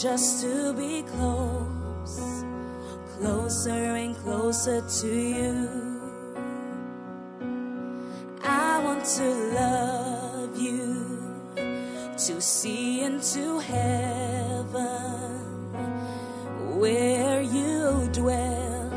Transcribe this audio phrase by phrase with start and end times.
[0.00, 2.44] just to be close,
[3.16, 6.00] closer and closer to you.
[8.42, 11.06] I want to love you,
[11.54, 14.74] to see into heaven
[16.80, 18.92] where you dwell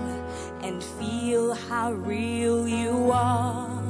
[0.64, 3.84] and feel how real you are.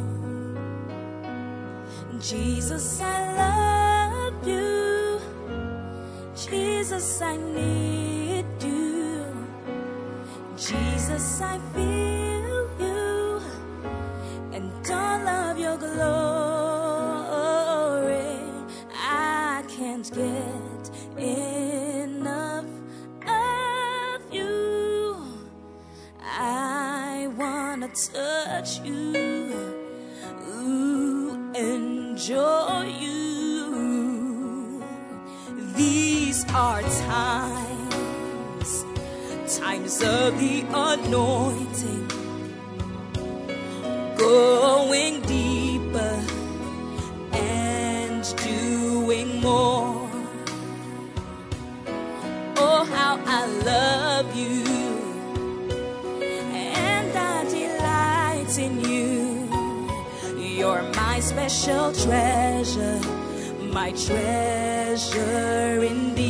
[2.19, 3.66] Jesus, I love
[7.17, 9.25] Jesus, I need you.
[10.55, 13.41] Jesus, I feel you
[14.53, 15.97] and all of your glory.
[18.93, 22.65] I can't get enough
[23.25, 25.17] of you.
[26.21, 29.55] I wanna touch you,
[30.53, 34.83] Ooh, enjoy you.
[35.75, 36.96] These are
[40.01, 42.07] of the anointing,
[44.17, 46.21] going deeper
[47.33, 50.09] and doing more.
[52.57, 54.63] Oh, how I love you,
[56.21, 59.47] and I delight in you.
[60.37, 62.99] You're my special treasure,
[63.71, 66.26] my treasure indeed.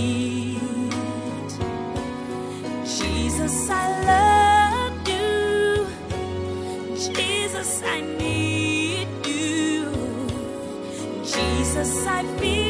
[3.47, 5.87] Jesus, I love you.
[6.97, 9.85] Jesus, I need you.
[11.23, 12.66] Jesus, I feel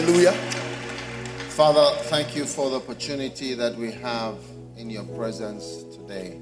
[0.00, 0.32] Alléluia.
[1.50, 4.36] Father, thank you for the opportunity that we have
[4.78, 6.40] in your presence today.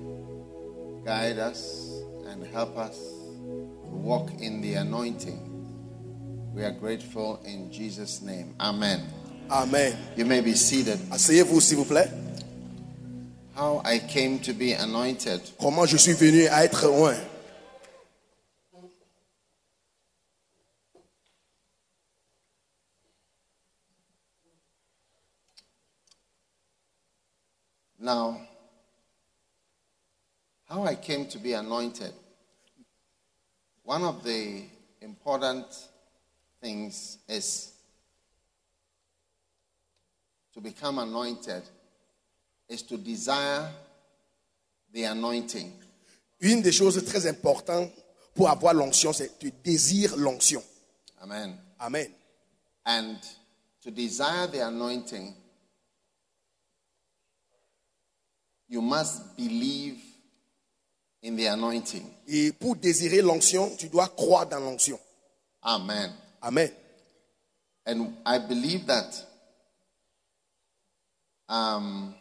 [1.05, 1.91] Guide us
[2.29, 5.41] and help us to walk in the anointing.
[6.55, 8.55] We are grateful in Jesus' name.
[8.61, 9.03] Amen.
[9.51, 9.97] Amen.
[10.17, 11.01] You may be seated.
[11.11, 12.13] Asseyez-vous, s'il vous plaît.
[13.57, 15.41] How I came to be anointed.
[15.61, 17.17] Comment je suis venu à être loin.
[27.99, 28.41] Now,
[30.69, 32.13] how I came to be anointed.
[33.83, 34.65] One of the
[35.01, 35.67] important
[36.61, 37.73] things is
[40.55, 41.63] to become anointed
[42.69, 43.69] is to desire
[44.93, 45.73] the anointing.
[46.41, 47.91] Une des choses très importantes
[48.35, 50.63] pour avoir l'onction, c'est tu désires l'onction.
[51.23, 51.57] Amen.
[51.81, 52.09] Amen.
[52.85, 53.17] And
[53.83, 55.35] to desire the anointing,
[58.69, 59.97] you must believe
[61.23, 62.05] in the anointing.
[62.27, 64.99] Et pour désirer l'onction, tu dois croire dans l'onction.
[65.63, 66.13] Amen.
[66.43, 66.71] Amen.
[67.87, 69.25] And I believe that
[71.49, 72.15] um,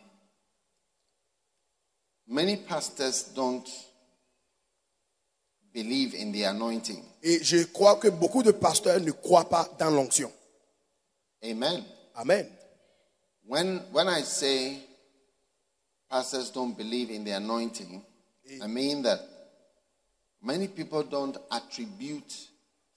[2.27, 3.67] many pastors don't
[5.73, 7.03] believe in the anointing.
[7.21, 10.31] Et je crois que beaucoup de pasteurs ne croient pas dans l'onction.
[11.43, 11.83] Amen.
[12.15, 12.47] Amen.
[13.45, 14.86] When, when I say
[16.09, 18.01] pastors don't believe in the anointing,
[18.61, 19.19] I mean that
[20.41, 22.33] many people don't attribute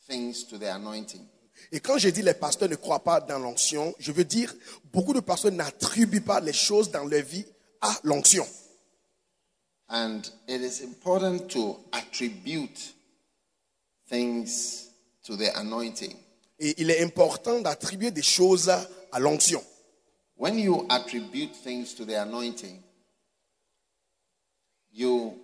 [0.07, 1.27] things to the anointing.
[1.73, 4.55] Et quand je dis les pasteurs ne croient pas dans l'onction, je veux dire
[4.93, 7.45] beaucoup de pasteurs n'attribuent pas les choses dans leur vie
[7.81, 8.47] à l'onction.
[9.89, 12.95] And it is important to attribute
[14.09, 14.89] things
[15.25, 16.17] to the anointing.
[16.59, 19.63] Et il est important d'attribuer des choses à l'onction.
[20.37, 22.81] When you attribute things to the anointing,
[24.93, 25.35] you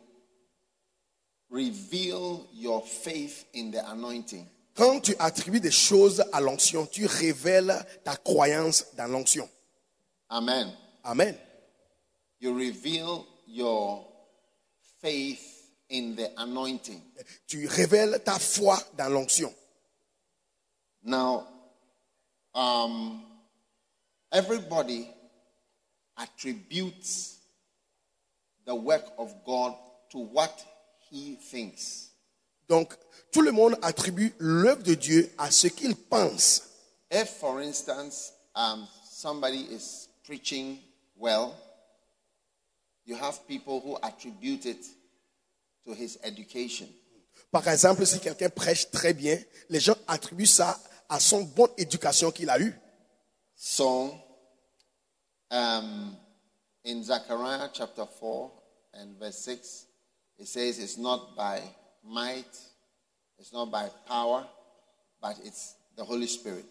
[1.51, 4.47] reveal your faith in the anointing.
[4.75, 7.75] Quand tu attribues des choses à l'onction, tu révèles
[8.05, 9.49] ta croyance dans l'onction.
[10.29, 10.71] Amen.
[11.03, 11.35] Amen.
[12.41, 14.07] You reveal your
[15.01, 17.01] faith in the anointing.
[17.47, 19.53] Tu révèles ta foi dans l'onction.
[21.03, 21.47] Now,
[22.55, 23.23] um,
[24.31, 25.09] everybody
[26.19, 27.36] attributes
[28.67, 29.75] the work of God
[30.11, 30.65] to what
[31.11, 32.11] he thinks.
[32.69, 32.95] Donc,
[33.33, 36.63] tout le monde attribue l'œuvre de Dieu à ce qu'il pense.
[37.11, 40.79] If, for instance, um, somebody is preaching
[41.17, 41.55] well,
[43.05, 44.85] you have people who attribute it
[45.85, 46.89] to his education.
[47.53, 52.33] Par exemple, si quelqu'un prêche très bien, les gens attribuent ça à son bonne éducation
[52.33, 52.75] qu'il a eue.
[53.55, 54.13] So,
[55.51, 56.17] um,
[56.87, 58.51] in Zechariah chapter 4
[58.95, 59.87] and verse 6,
[60.39, 61.61] it says, It's not by
[62.05, 62.57] might,
[63.39, 64.47] it's not by power,
[65.21, 66.67] but it's the Holy Spirit.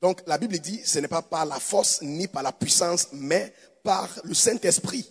[0.00, 3.52] Donc, la Bible dit, ce n'est pas par la force ni par la puissance, mais
[3.82, 5.06] par le Saint-Esprit.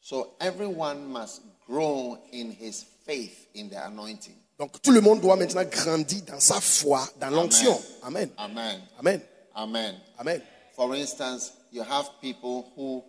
[0.00, 4.34] So, everyone must grow in his faith in the anointing.
[4.58, 7.80] Donc, tout le monde doit maintenant grandir dans sa foi, dans l'onction.
[8.02, 8.28] Amen.
[8.36, 8.80] Amen.
[8.98, 9.20] Amen.
[9.54, 9.94] Amen.
[10.18, 10.42] Amen.
[10.76, 13.02] For instance, you have people who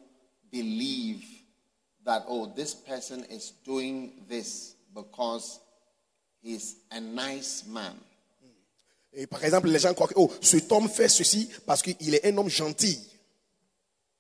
[0.56, 1.24] believe
[2.06, 5.60] that, oh, this person is doing this because
[6.42, 7.94] he's a nice man.
[9.18, 12.26] Et par exemple, les gens croient que, oh, cet homme fait ceci parce qu'il est
[12.26, 13.00] un homme gentil.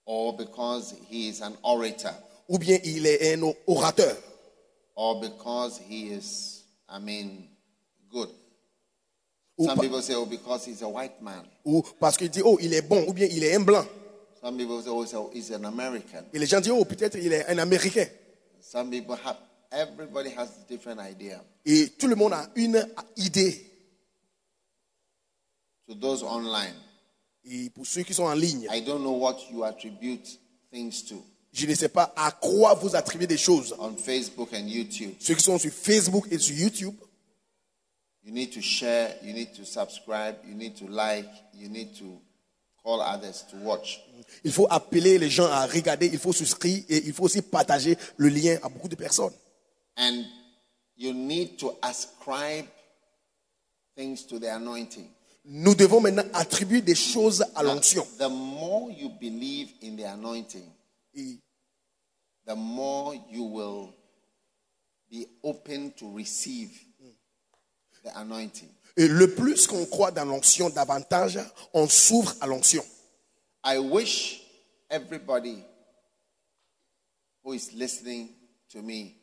[0.08, 2.14] or because he is an orator,
[2.48, 4.16] Ou bien il est un orateur.
[4.96, 7.48] or because he is, I mean,
[8.12, 8.30] good.
[9.58, 11.44] Ou, Some people say, oh, because he's a white man.
[11.66, 13.04] ou parce qu'il dit, oh, il est bon.
[13.08, 13.86] Ou bien il est un blanc.
[14.46, 16.24] Some people say, oh, he's an American.
[16.32, 18.06] Et les gens disent, oh, peut-être il est un Américain.
[18.62, 19.38] Some people have,
[19.72, 21.44] everybody has a different idea.
[21.66, 22.88] Et tout le monde a une
[23.18, 23.66] idée.
[25.88, 26.76] To those online,
[27.44, 30.40] Et pour ceux qui sont en ligne, I don't know what you attribute
[30.72, 31.16] things to
[31.52, 33.74] je ne sais pas à quoi vous attribuez des choses.
[33.80, 35.14] on Facebook and YouTube.
[35.20, 36.94] Ceux qui sont sur Facebook et sur YouTube,
[38.24, 42.20] You need to share, you need to subscribe, you need to like, you need to
[42.86, 44.00] call others to watch.
[44.44, 47.98] il faut appeler les gens à regarder, il faut souscrire et il faut aussi partager
[48.18, 49.34] le lien à beaucoup de personnes.
[49.98, 50.24] And
[50.96, 52.68] you need to ascribe
[53.96, 55.08] things to the anointing.
[55.46, 58.06] Nous devons maintenant attribuer des choses à l'onction.
[58.20, 60.66] The more you believe in the anointing,
[61.16, 61.40] Et
[62.46, 63.94] the more you will
[65.10, 66.72] be open to receive
[68.04, 68.70] the anointing.
[68.98, 71.40] Et le plus qu'on croit dans l'onction, davantage
[71.74, 72.84] on s'ouvre à l'onction.
[73.64, 74.42] I wish
[74.90, 75.64] everybody
[77.44, 78.30] who is listening
[78.72, 79.16] to me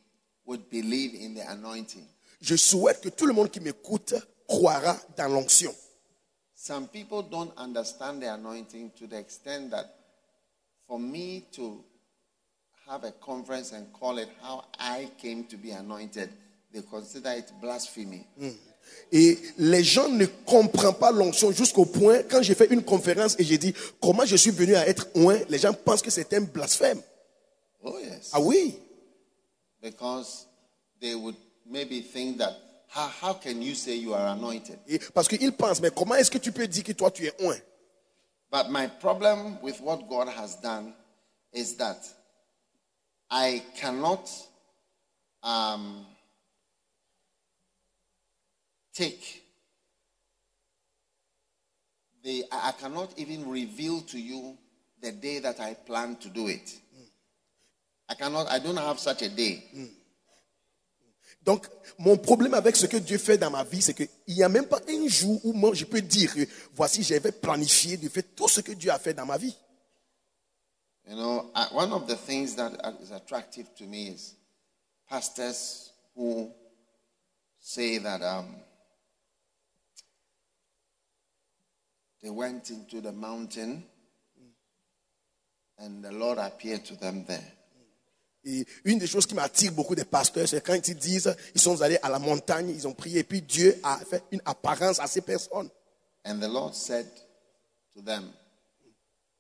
[0.45, 2.07] would believe in the anointing.
[2.41, 4.15] Je souhaite que tout le monde qui m'écoute
[4.47, 5.75] croira dans l'onction.
[6.55, 9.87] Some people don't understand the anointing to the extent that
[10.87, 11.83] for me to
[12.89, 16.31] have a conference and call it how I came to be anointed,
[16.73, 18.27] they consider it blasphemy.
[19.11, 23.45] Et les gens ne comprennent pas l'onction jusqu'au point, quand j'ai fait une conférence et
[23.45, 26.41] j'ai dit comment je suis venu à être oint, les gens pensent que c'est un
[26.41, 27.01] blasphème.
[27.85, 28.31] Oh, yes.
[28.33, 28.79] Ah oui,
[29.83, 30.47] Because
[31.01, 31.35] they would
[31.69, 32.53] maybe think that,
[32.87, 34.79] how, how can you say you are anointed?
[34.87, 37.33] Et parce qu'ils pensent, mais comment est-ce que tu peux dire que toi tu es
[37.43, 37.61] oint?
[38.51, 40.95] But my problem with what God has done
[41.53, 41.99] is that
[43.29, 44.31] I cannot
[45.43, 46.07] um,
[48.95, 49.43] take
[52.23, 54.57] the, I cannot even reveal to you
[55.01, 56.81] the day that I plan to do it.
[58.09, 59.65] I cannot, I don't have such a day.
[61.45, 61.67] Donc,
[61.99, 64.67] mon problème avec ce que Dieu fait dans ma vie, c'est qu'il n'y a même
[64.67, 66.33] pas un jour où moi je peux dire
[66.75, 69.57] voici, j'avais planifié de faire tout ce que Dieu a fait dans ma vie.
[71.09, 72.73] You know, uh, one of the things that
[73.03, 74.37] is attractive to me is
[75.11, 76.49] pastors who
[77.59, 78.55] say that um,
[82.23, 83.83] they went into the mountain
[85.79, 87.53] and the Lord appeared to them there.
[88.45, 91.81] Et une des choses qui m'attire beaucoup des pasteurs, c'est quand ils disent, ils sont
[91.81, 95.07] allés à la montagne, ils ont prié, et puis Dieu a fait une apparence à
[95.07, 95.71] ces personnes.
[96.25, 97.07] And the Lord said
[97.95, 98.31] to them,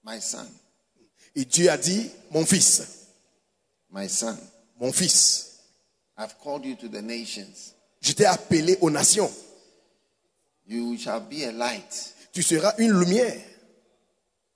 [0.04, 0.46] My son,
[1.34, 3.08] Et Dieu a dit, mon fils,
[3.90, 4.36] My son,
[4.78, 5.58] mon fils,
[6.16, 7.74] I've called you to the nations.
[8.00, 9.30] je t'ai appelé aux nations.
[10.66, 13.36] You shall be a light Tu seras une lumière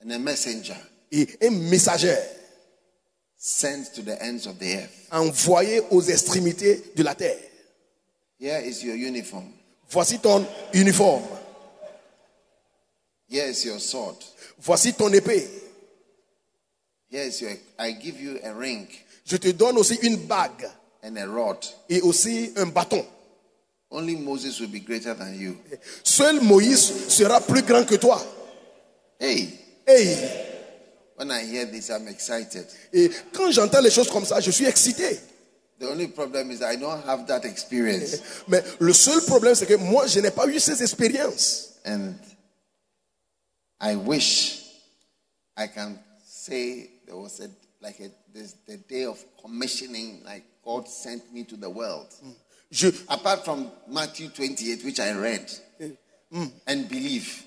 [0.03, 0.77] and a messenger
[1.13, 2.17] et un messager
[3.37, 5.09] sent to the ends of the earth.
[5.13, 7.39] envoyé aux extrémités de la terre.
[8.41, 9.45] Here is your uniform.
[9.91, 11.23] Voici ton uniforme.
[13.29, 14.17] Here is your sword.
[14.59, 15.47] Voici ton épée.
[17.11, 17.53] Here is your.
[17.79, 18.87] I give you a ring
[19.25, 20.69] Je te donne aussi une bague
[21.03, 21.59] and a rod.
[21.89, 23.05] et aussi un bâton.
[23.97, 25.57] Only Moses will be greater than you.
[26.05, 28.21] Seul Moïse sera plus grand que toi.
[29.19, 29.49] Hey,
[29.87, 30.17] Hey,
[31.17, 32.67] when I hear this, I'm excited.
[32.93, 35.19] et quand j'entends les choses comme ça, je suis excité.
[35.79, 38.17] The only problem is I don't have that experience.
[38.49, 41.75] Mais le seul problème, c'est que moi, je n'ai pas eu ces expériences.
[41.87, 42.15] And
[43.81, 44.63] I wish
[45.57, 47.49] I can say there was a
[47.81, 52.09] like a this the day of commissioning, like God sent me to the world.
[52.71, 55.51] Je, Apart from Matthew 28, which I read
[56.67, 57.45] and believe.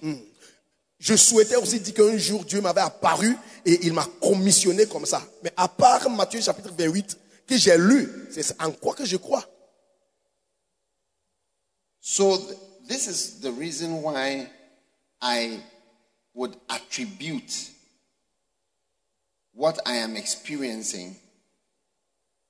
[1.00, 3.36] je souhaitais aussi dire qu'un jour, Dieu m'avait apparu
[3.66, 5.22] et il m'a commissionné comme ça.
[5.44, 9.44] Mais à part Matthieu chapitre 28, que j'ai lu, c'est en quoi que je crois.
[12.02, 12.58] So th-
[12.88, 14.48] this is the reason why
[15.22, 15.60] I
[16.34, 17.70] would attribute
[19.54, 21.16] what I am experiencing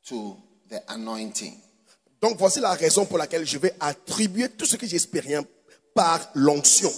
[0.07, 0.37] to
[0.69, 1.55] the anointing.
[2.21, 5.45] Donc voici la raison pour laquelle je vais attribuer tout ce que j'expérience
[5.93, 6.91] par l'onction.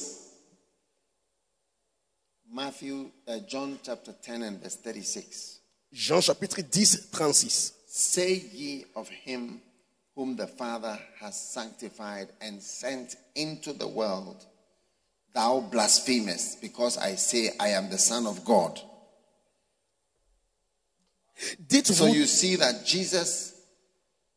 [2.54, 5.62] Matthew, uh, John chapter 10 and verse 36.
[5.92, 7.74] Jean chapitre 10, 36.
[7.88, 9.62] Say ye of him
[10.16, 14.46] whom the Father has sanctified and sent into the world,
[15.34, 18.80] thou blasphemest, because I say I am the Son of God.
[21.84, 23.51] So you see that Jesus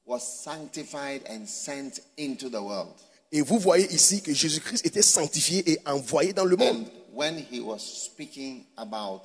[0.06, 2.94] was sanctified and sent into the world.
[3.32, 6.86] et vous voyez ici que Jésus-Christ était sanctifié et envoyé dans le monde.
[6.86, 9.22] And when he was speaking about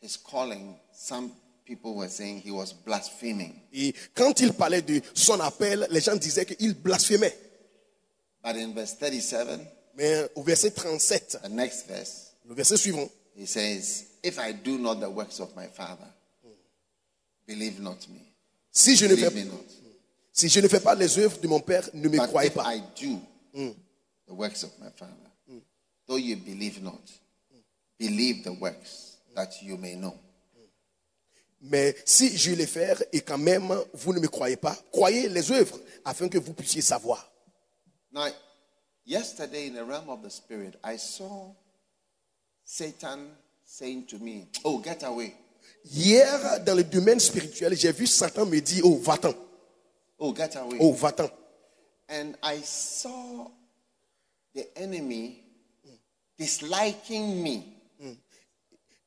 [0.00, 1.30] his calling, some
[1.64, 3.54] people were saying he was blaspheming.
[3.72, 7.36] Et quand il parlait de son appel, les gens disaient qu'il blasphémait.
[8.44, 9.60] But in verse 37,
[9.96, 14.78] Mais au verset 37, the next verse, le verset suivant, he says, If I do
[14.78, 16.06] not the works of my Father,
[17.46, 18.20] believe not me.
[18.70, 19.64] si je, ne fais, not.
[20.36, 22.54] Si je ne fais pas les œuvres de mon Père, ne me But croyez if
[22.54, 22.74] pas.
[22.74, 23.18] I do
[24.26, 25.12] the works of my Father,
[26.06, 27.00] though you believe not,
[27.98, 30.14] believe the works that you may know.
[31.62, 35.50] Mais si je les fais et quand même vous ne me croyez pas, croyez les
[35.50, 37.32] œuvres afin que vous puissiez savoir.
[38.12, 38.28] Now,
[39.06, 41.54] yesterday in the realm of the spirit, I saw
[42.62, 43.30] Satan
[43.64, 45.34] saying to me, Oh, get away.
[45.84, 49.34] Hier, dans le domaine spirituel, j'ai vu Satan me dire, oh, va-t'en,
[50.18, 50.78] Oh, get away.
[50.80, 51.30] oh, va-t'en.
[52.08, 53.50] And I saw
[54.54, 55.42] the enemy
[56.38, 57.62] disliking me.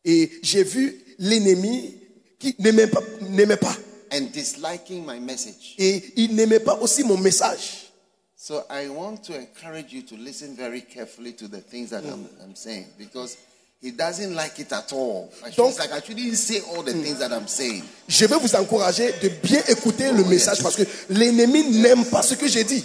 [0.06, 1.94] Et j'ai vu l'ennemi
[2.40, 3.76] qui n'aimait pas, n'aimait pas.
[4.12, 5.76] and disliking my message.
[5.78, 7.92] Et il n'aimait pas aussi mon message.
[8.36, 12.28] So I want to encourage you to listen very carefully to the things that I'm,
[12.42, 13.38] I'm saying because
[13.82, 15.30] he doesn't like it at all.
[15.56, 17.84] Donc- like I shouldn't say all the things that I'm saying.
[18.08, 22.36] Je vais vous encourager de bien écouter le message parce que l'ennemi n'aime pas ce
[22.36, 22.84] que j'ai dit.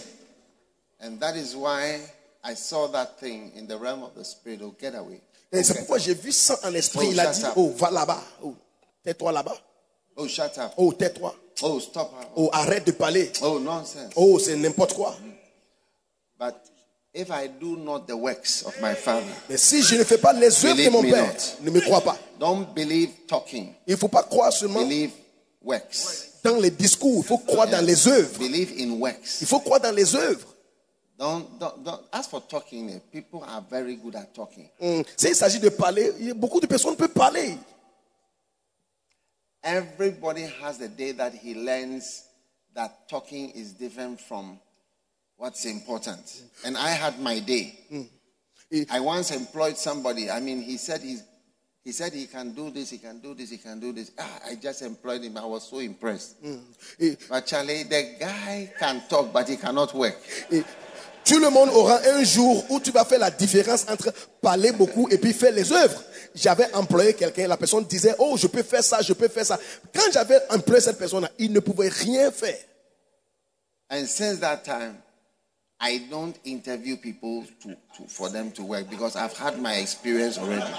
[1.03, 2.01] And that is why
[2.45, 4.61] I saw that thing in the realm of the spirit.
[4.63, 5.21] Oh, get away.
[5.53, 7.07] Et c'est pourquoi j'ai vu ça en esprit.
[7.09, 7.53] Oh, Il a dit, up.
[7.57, 8.23] oh, va là-bas.
[8.43, 8.55] Oh,
[9.05, 9.57] tais-toi là-bas.
[10.17, 10.73] Oh, shut up.
[10.77, 11.35] Oh, tais-toi.
[11.63, 12.13] Oh, stop.
[12.37, 13.31] Oh, arrête de parler.
[13.43, 14.13] Oh, nonsense.
[14.17, 15.17] Oh, c'est n'importe quoi.
[16.39, 16.55] But
[17.15, 20.33] if I do not the works of my Father, Mais si je ne fais pas
[20.33, 21.61] les œuvres de mon Père, not.
[21.65, 22.19] ne me crois pas.
[22.39, 25.13] don't believe talking, Il ne faut pas croire seulement believe
[25.63, 26.31] works.
[26.43, 28.39] dans les discours, il faut croire dans les œuvres.
[28.39, 29.41] Believe in works.
[29.41, 30.47] Il faut croire dans les œuvres.
[31.17, 32.01] Don't, don't, don't.
[32.13, 34.69] As for talking, eh, people are very good at talking.
[34.81, 37.57] Hum, S'il s'agit de parler, beaucoup de personnes peuvent parler.
[39.63, 42.25] Everybody has the day that he learns
[42.75, 44.59] that talking is different from
[45.45, 46.43] what's important?
[46.65, 47.75] And I had my day.
[48.71, 50.31] Et- I once employed somebody.
[50.31, 51.23] I mean, he said he's,
[51.85, 54.11] he said he can do this, he can do this, he can do this.
[54.19, 55.37] Ah, I just employed him.
[55.37, 56.37] I was so impressed.
[56.99, 60.17] Et, But Charlie, the guy can talk, but he cannot work.
[60.51, 60.65] et
[61.25, 65.09] tout le monde aura un jour où tu vas faire la différence entre parler beaucoup
[65.11, 66.03] et puis faire les œuvres.
[66.35, 69.59] J'avais employé quelqu'un, la personne disait, oh, je peux faire ça, je peux faire ça.
[69.95, 72.59] Quand j'avais employé cette personne, il ne pouvait rien faire.
[73.91, 74.97] And since that time,
[75.81, 80.39] I don't interview people to, to, for them to work because I've had my experience
[80.39, 80.71] already.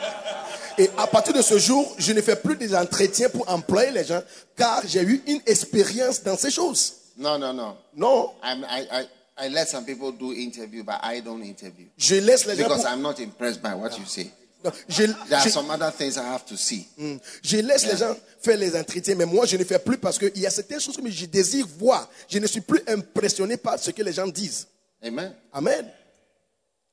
[0.78, 4.04] Et à partir de ce jour, je ne fais plus des entretiens pour employer les
[4.04, 4.22] gens,
[4.58, 6.94] car j'ai eu une expérience dans ces choses.
[7.18, 7.78] No, no, no.
[7.96, 11.86] Non, I'm, I, I, I let some people do interview, but I don't interview.
[11.98, 12.64] je laisse les gens.
[12.64, 14.32] Because pour- I'm not impressed by what you say.
[14.64, 16.88] Non, je, There are je- some other things I have to see.
[16.98, 17.18] Mm.
[17.44, 20.38] Je laisse les gens faire les entretiens, mais moi je ne fais plus parce qu'il
[20.40, 22.10] y a certaines choses que je désire voir.
[22.28, 24.68] Je ne suis plus impressionné par ce que les gens disent.
[25.06, 25.36] Amen.
[25.54, 25.92] Amen.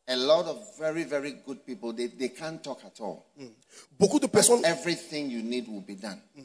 [0.09, 3.27] A lot of very, very good people, they, they can't talk at all.
[3.41, 3.51] Mm.
[3.99, 6.21] Beaucoup de personnes, Everything you need will be done.
[6.37, 6.45] Mm.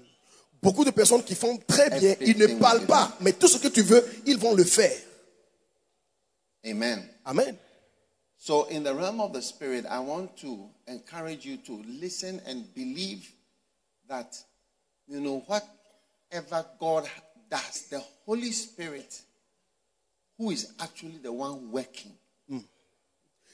[0.61, 3.67] beaucoup de personnes qui font très bien, ils ne parlent pas, mais tout ce que
[3.67, 4.97] tu veux, ils vont le faire.
[6.65, 7.03] Amen.
[7.25, 7.57] Amen.
[8.37, 12.63] So, in the realm of the Spirit, I want to encourage you to listen and
[12.75, 13.31] believe
[14.07, 14.37] that,
[15.07, 17.09] you know, whatever God
[17.49, 19.21] does, the Holy Spirit,
[20.37, 22.13] who is actually the one working
[22.49, 22.59] hmm.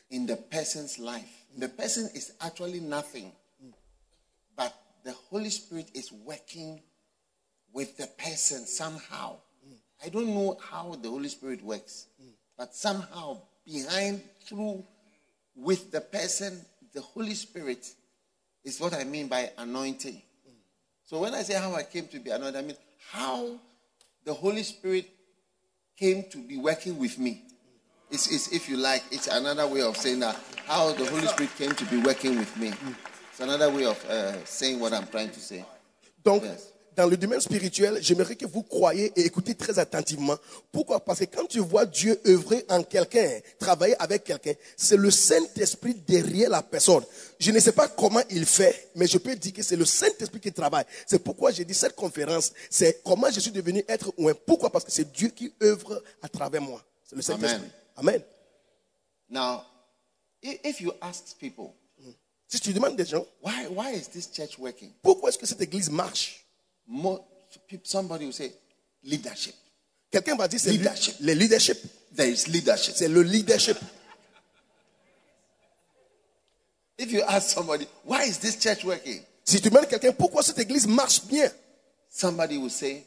[0.10, 3.70] in the person's life, the person is actually nothing, hmm.
[4.56, 6.82] but the Holy Spirit is working
[7.72, 9.38] with the person somehow.
[9.66, 9.76] Hmm.
[10.06, 12.08] I don't know how the Holy Spirit works,
[12.58, 14.84] but somehow behind, through,
[15.56, 16.60] with the person,
[16.94, 17.88] the Holy Spirit
[18.64, 20.22] is what I mean by anointing.
[21.06, 22.78] So when I say how I came to be anointed, I mean
[23.12, 23.60] how
[24.24, 25.10] the Holy Spirit
[26.04, 27.42] came to be working with me.
[28.12, 30.36] It's, it's, if you like, it's another way of saying that
[30.66, 32.74] how the Holy Spirit came to be working with me.
[33.32, 35.64] It's another way of uh, saying what I'm trying to say.
[36.22, 36.73] Donc, Yes.
[36.96, 40.38] Dans le domaine spirituel, j'aimerais que vous croyez et écoutez très attentivement.
[40.72, 41.00] Pourquoi?
[41.04, 45.96] Parce que quand tu vois Dieu œuvrer en quelqu'un, travailler avec quelqu'un, c'est le Saint-Esprit
[45.96, 47.04] derrière la personne.
[47.40, 50.40] Je ne sais pas comment il fait, mais je peux dire que c'est le Saint-Esprit
[50.40, 50.86] qui travaille.
[51.06, 54.34] C'est pourquoi j'ai dit cette conférence, c'est comment je suis devenu être ou un.
[54.34, 54.70] Pourquoi?
[54.70, 56.84] Parce que c'est Dieu qui œuvre à travers moi.
[57.04, 57.70] C'est le Saint-Esprit.
[57.96, 58.22] Amen.
[59.30, 59.64] Now,
[60.42, 61.74] if you ask people,
[62.54, 64.92] Si tu demandes des gens, why, why is this church working?
[65.02, 66.46] pourquoi est-ce que cette église marche?
[67.84, 68.52] Somebody will say,
[69.04, 69.56] leadership.
[70.12, 71.16] Quelqu'un va dire c'est Leadership.
[71.22, 71.78] le leadership.
[72.16, 72.94] There is leadership.
[72.96, 73.78] C'est le leadership.
[76.98, 79.22] If you ask somebody, why is this church working?
[79.44, 81.50] Si tu demandes quelqu'un pourquoi cette église marche bien,
[82.10, 83.04] Somebody will say,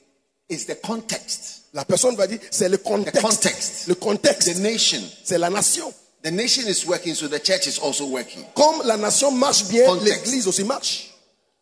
[0.49, 3.23] it's the context, la personne va dire c'est le contexte.
[3.23, 3.87] context.
[3.87, 5.01] Le contexte, the nation.
[5.25, 5.93] c'est la nation.
[6.25, 8.45] The nation is working, so the church is also working.
[8.57, 11.11] Comme la nation marche bien, l'église aussi marche.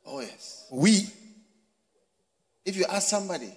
[0.07, 0.65] Oh, yes.
[0.71, 1.07] Oui.
[2.67, 3.51] If you ask somebody,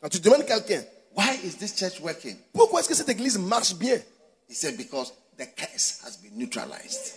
[0.00, 0.82] Quand tu demandes quelqu'un
[1.14, 2.36] why is this church working?
[2.52, 3.98] pourquoi est-ce que cette église marche bien,
[4.48, 7.14] He said, because the curse has been neutralized.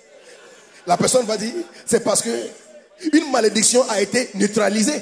[0.88, 1.54] la personne va dire
[1.86, 2.50] c'est parce que
[3.14, 5.02] une malédiction a été neutralisée.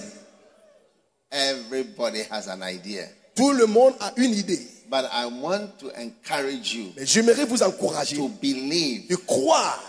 [1.31, 3.07] Everybody has an idea.
[3.35, 4.59] Tout le monde a une idée.
[4.89, 9.83] But I want to encourage you Mais j'aimerais vous encourager to believe de croire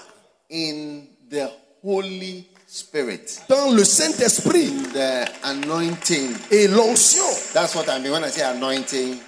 [0.50, 1.48] in the
[1.84, 6.34] Holy Spirit, dans le Saint-Esprit the anointing.
[6.50, 7.24] et l'onction.
[7.54, 9.18] That's what I mean when I say anointing.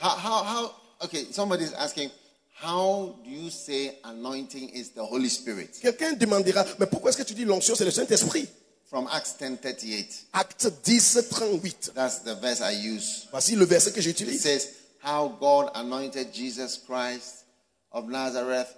[0.00, 0.70] How, how, how,
[1.04, 2.10] okay, somebody's asking,
[2.54, 5.70] how do you say anointing is the Holy Spirit?
[5.82, 8.48] Quelqu'un demandera mais pourquoi est-ce que tu dis l'onction c'est le Saint-Esprit
[8.88, 10.26] From Acts 10:38.
[10.32, 11.90] Acte 10, 38.
[11.96, 13.26] That's the verse I use.
[13.32, 14.40] Voici le verset que It j'utilise.
[14.40, 14.68] says,
[15.04, 17.44] How God anointed Jesus Christ
[17.90, 18.68] of Nazareth.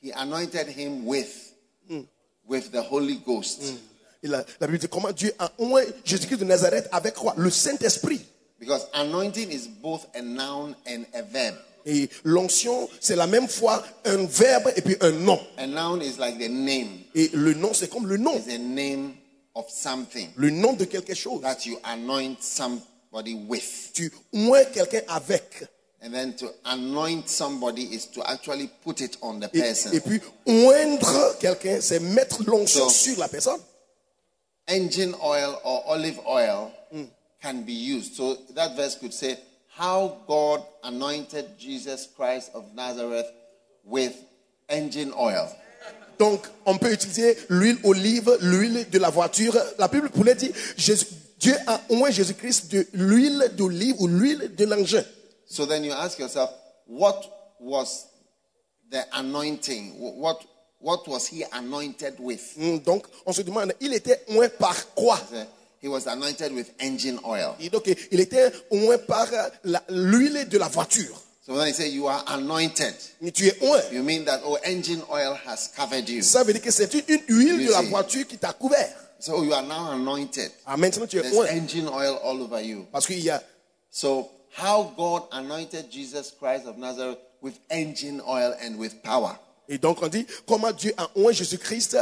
[0.00, 1.52] He anointed him with,
[1.88, 2.02] hmm.
[2.50, 3.62] With the Holy Ghost.
[4.22, 7.32] Et la, la Bible dit comment Dieu a oint Jésus-Christ de Nazareth avec quoi?
[7.38, 8.20] Le Saint-Esprit.
[8.58, 11.54] Because anointing is both a noun and a verb.
[11.86, 15.40] Et l'onction, c'est la même fois un verbe et puis un nom.
[15.56, 16.88] A noun is like the name.
[17.14, 18.36] Et le nom, c'est comme le nom.
[18.36, 19.14] It's a name
[19.54, 21.40] of something Le nom de quelque chose.
[21.40, 23.92] that you anoint somebody with.
[23.94, 25.64] Tu oins quelqu'un avec.
[26.02, 29.92] And then to anoint somebody is to actually put it on the Et, person.
[29.92, 33.60] et puis, oindre quelqu'un, c'est mettre l'onction So- sur la personne.
[34.68, 36.70] engine oil or olive oil
[37.42, 38.14] can be used.
[38.14, 39.38] So that verse could say,
[39.76, 43.26] How God anointed Jesus Christ of Nazareth
[43.84, 44.12] with
[44.68, 45.48] engine oil.
[46.18, 49.54] Donc, on peut utiliser l'huile olive, l'huile de la voiture.
[49.78, 51.06] La Bible pourrait dire, Jésus-
[51.38, 55.02] Dieu a oint Jésus-Christ de l'huile d'olive ou l'huile de l'engin.
[55.50, 56.50] So then you ask yourself,
[56.86, 57.26] what
[57.58, 58.06] was
[58.88, 59.94] the anointing?
[59.98, 60.44] What,
[60.78, 62.54] what was he anointed with?
[62.56, 65.18] Hmm, Donc, on se demande, il était oint par quoi?
[65.82, 67.56] He was anointed with engine oil.
[67.58, 69.26] Et donc, il était oint par
[69.88, 71.20] l'huile de la voiture.
[71.42, 72.94] So when I say you are anointed,
[73.34, 73.90] tu es oint.
[73.90, 76.22] you mean that, oh, engine oil has covered you.
[76.22, 78.94] Ça veut dire que c'est une, huile de la voiture qui t'a couvert.
[79.18, 80.52] So you are now anointed.
[80.64, 81.48] Ah, maintenant, tu es There's oint.
[81.48, 82.86] engine oil all over you.
[82.92, 83.42] Parce qu'il y a
[83.90, 89.38] So, how God anointed Jesus Christ of Nazareth with engine oil and with power.
[89.68, 91.96] Et donc on dit comment Dieu a oint Jésus-Christ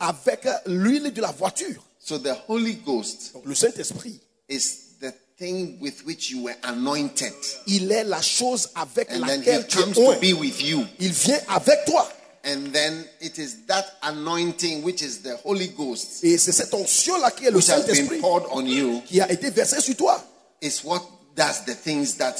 [0.00, 1.82] avec l'huile de la voiture.
[1.98, 7.32] So the Holy Ghost Donc le Saint-Esprit, is the thing with which you were anointed.
[7.66, 10.62] il est la chose avec And then he laquelle tu comes es to be with
[10.62, 10.84] you.
[10.98, 12.08] Il vient avec toi.
[12.44, 17.30] And then it is that anointing, which is the Holy Ghost, Et c'est cette onction-là
[17.30, 19.94] qui est le which has been Saint-Esprit poured on you, qui a été versé sur
[19.94, 20.20] toi.
[20.60, 21.02] is what
[21.34, 22.36] does the things that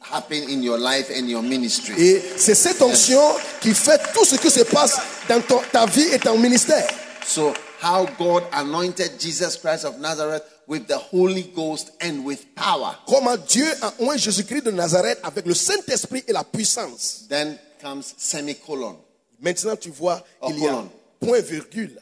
[0.00, 1.94] happen in your life and your ministry.
[1.98, 3.20] Et c'est cette onction
[3.60, 4.96] qui fait tout ce qui se passe
[5.28, 6.86] dans ton- ta vie et ton ministère.
[7.24, 12.96] So, how God anointed Jesus Christ of Nazareth with the Holy Ghost and with power.
[13.06, 17.24] Comment Dieu a oint Jésus-Christ de Nazareth avec le Saint-Esprit et la puissance.
[17.28, 18.96] Then comes semicolon.
[19.40, 20.84] Maintenant, tu vois, Oh, il y a
[21.20, 22.00] point virgule.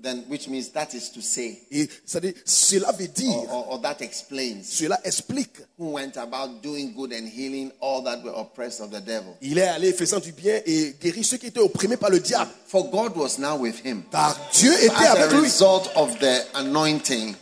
[0.00, 3.72] Then, which means that is to say, Et ça dit, cela veut dire, or, or,
[3.72, 5.60] or that explains, cela explique.
[5.78, 9.36] who went about doing good and healing all that were oppressed of the devil.
[9.42, 12.50] Il est allé faisant du bien et guérit ceux qui étaient opprimés par le diable.
[12.66, 14.04] For God was now with him.
[14.10, 15.40] Car Dieu était As a avec lui.
[15.42, 17.34] result of the anointing,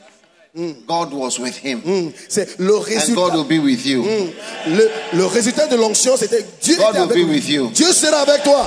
[0.88, 1.80] God was with him.
[1.84, 2.10] Hmm.
[2.28, 4.02] C'est le And God will be with you.
[4.02, 4.30] Hmm.
[4.74, 7.36] Le, le résultat de l'onction, c'était Dieu God était will be lui.
[7.36, 7.70] with you.
[7.70, 8.66] Dieu sera avec toi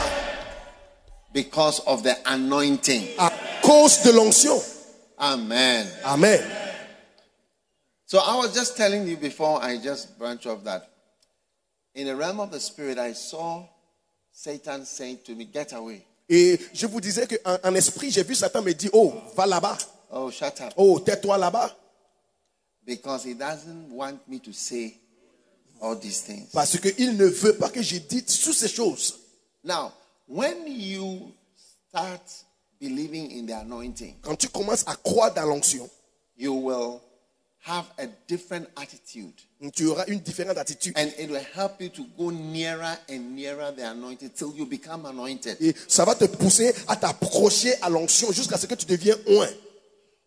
[1.34, 3.08] because of the anointing.
[3.18, 4.62] à cause de l'onction.
[5.18, 5.88] Amen.
[6.06, 6.42] Amen.
[8.06, 10.90] So I was just telling you before I just branch off that.
[11.94, 13.68] In the realm of the spirit, I saw
[14.32, 16.06] Satan saying to me, Get away.
[16.30, 19.78] Et je vous disais qu'en en esprit, j'ai vu Satan me dire, oh, va là-bas.
[20.12, 20.74] Oh, shut up.
[20.78, 21.76] Oh, tais-toi là-bas.
[22.86, 24.96] Because he doesn't want me to say
[25.82, 26.50] all these things.
[26.54, 29.20] Parce qu'il ne veut pas que je dise toutes ces choses.
[29.64, 29.92] Now,
[30.30, 31.34] when you
[31.90, 32.22] start
[32.80, 35.90] believing in the anointing, Quand tu commences à croire dans l'onction,
[36.38, 37.02] you will
[37.66, 39.34] have a different attitude.
[39.74, 40.98] tu auras une différente attitude.
[40.98, 45.06] And it will help you to go nearer and nearer the anointing till you become
[45.06, 45.58] anointed.
[45.60, 49.50] Et ça va te pousser à t'approcher à l'onction jusqu'à ce que tu deviens oint.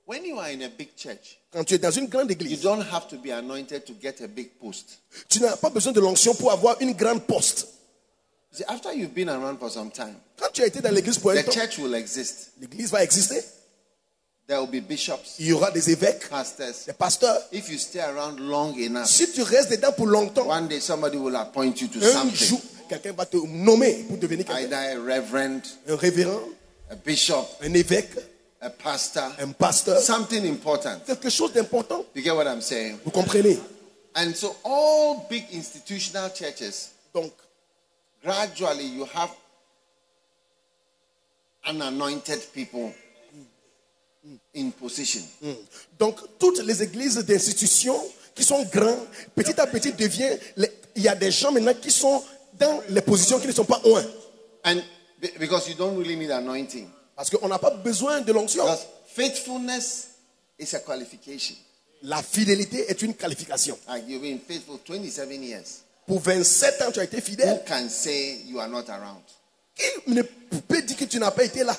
[0.06, 2.60] When you are in a big church, Quand tu es dans une grande you église,
[2.60, 4.98] don't have to be anointed to get a big post.
[5.28, 7.68] tu n'as pas besoin de l'onction pour avoir une grande poste.
[8.52, 11.30] See, after you've been around for some time, Quand tu as été dans l'église pour
[11.30, 12.50] un the temps, church will exist.
[12.60, 13.42] l'église va exister.
[14.46, 16.74] There will be bishops, Il y aura des évêques, pastors.
[16.86, 17.40] des pasteurs.
[17.52, 21.16] If you stay around long enough, Si tu restes dedans pour longtemps, one day somebody
[21.16, 22.48] will appoint you to un something.
[22.48, 24.64] jour, quelqu'un va te nommer pour devenir quelqu'un.
[24.66, 26.40] Either a reverend, Un révérend,
[26.90, 28.10] a bishop, un évêque,
[28.60, 29.98] a pastor, un pasteur.
[30.02, 30.98] something important.
[31.06, 32.04] Quelque chose d'important.
[32.14, 32.98] You get what I'm saying?
[33.04, 33.58] Vous comprenez
[34.14, 37.32] And so all big institutional churches, Donc,
[38.22, 39.30] gradually you have
[41.68, 42.92] unanointed people
[44.54, 45.22] in position.
[45.98, 48.00] donc toutes les églises d'institutions
[48.34, 50.38] qui sont grandes, petit à petit devient,
[50.96, 52.22] il y a des gens maintenant qui sont
[52.54, 54.04] dans les positions qui ne sont pas oints.
[54.64, 54.76] And
[55.20, 56.88] be- because you don't really need anointing.
[57.16, 58.64] Parce qu'on n'a pas besoin de l'onction.
[59.08, 60.08] Faithfulness
[60.58, 61.56] is a qualification.
[62.02, 63.78] La fidélité est une qualification.
[63.88, 65.82] Like you've been faithful 27 years.
[66.06, 67.62] Pour 27 ans, tu as été Who fidèle.
[67.66, 69.22] can say you are not around?
[69.76, 71.76] Qui ne peut dire que tu n'as pas été là?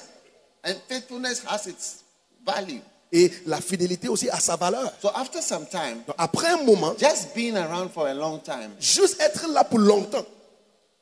[0.66, 2.04] And faithfulness has its
[2.46, 2.80] value.
[3.12, 4.92] Et la fidélité aussi a sa valeur.
[5.02, 8.72] So after some time, Donc, après un moment, just being around for a long time,
[8.80, 10.26] juste être là pour longtemps,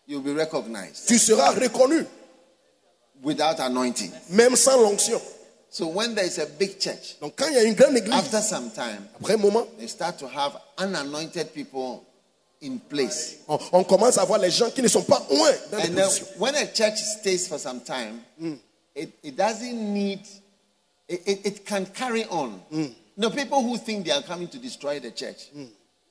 [0.08, 2.06] you'll be recognized tu seras reconnu,
[3.24, 4.12] without anointing.
[4.30, 5.22] même sans l'onction.
[5.70, 8.14] So when there is a big church, Donc quand il y a une grande église,
[8.14, 12.04] after some time, après un moment, they start to have unanointed people
[12.62, 13.38] in place.
[13.48, 15.96] on, on commence à voir les gens qui ne sont pas loin dans les And
[15.96, 16.28] positions.
[16.38, 18.54] when a church stays for some time, hmm.
[18.96, 20.22] it, it doesn't need,
[21.08, 22.50] it, it, it can carry on.
[22.72, 22.88] Hmm.
[23.18, 25.66] No, people who think they are coming to destroy the church, hmm.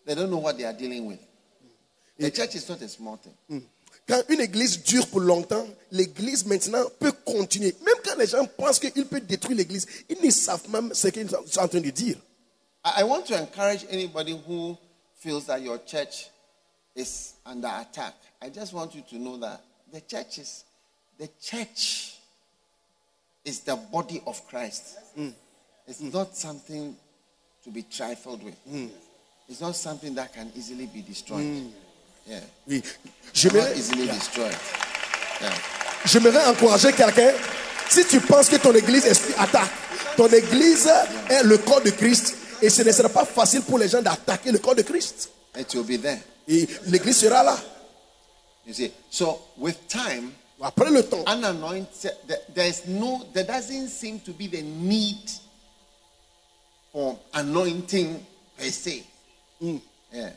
[0.07, 1.21] they don't know what they are dealing with.
[2.19, 3.63] The church is not a small thing.
[4.07, 7.75] Quand une église dure pour longtemps, l'église maintenant peut continuer.
[7.85, 11.31] Même quand les gens pensent qu'il peut détruire l'église, ils ne savent même ce qu'ils
[11.31, 12.17] sont en train de dire.
[12.85, 14.77] I, I want to encourage anybody who
[15.21, 16.29] feels that your church
[17.01, 18.15] is under attack.
[18.43, 19.61] I just want you to know that
[19.93, 20.65] the church is
[21.19, 22.17] the church
[23.45, 24.99] is the body of Christ.
[25.19, 25.33] Mm.
[25.87, 26.13] It's mm.
[26.13, 26.95] not something
[27.65, 28.57] to be trifled with.
[28.69, 28.91] Mm.
[29.49, 31.73] It's not something that can easily be destroyed.
[32.27, 32.41] Yeah.
[32.69, 32.83] Oui.
[33.33, 34.57] J'aimerais easily destroyed.
[35.41, 35.53] Yeah.
[36.05, 37.33] j'aimerais encourager quelqu'un.
[37.89, 39.71] Si tu penses que ton église est attaque,
[40.17, 40.89] ton église
[41.29, 42.37] est le corps de Christ.
[42.63, 45.31] Et ce ne sera pas facile pour les gens d'attaquer le corps de Christ.
[45.59, 46.21] It will be there.
[46.51, 47.57] Et l'église sera là.
[48.67, 48.91] You see.
[49.11, 54.47] So with time, Après le temps, unanointed there- there's no there doesn't seem to be
[54.49, 55.17] the need
[56.93, 58.21] for anointing
[58.59, 59.03] per se
[60.13, 60.31] yeah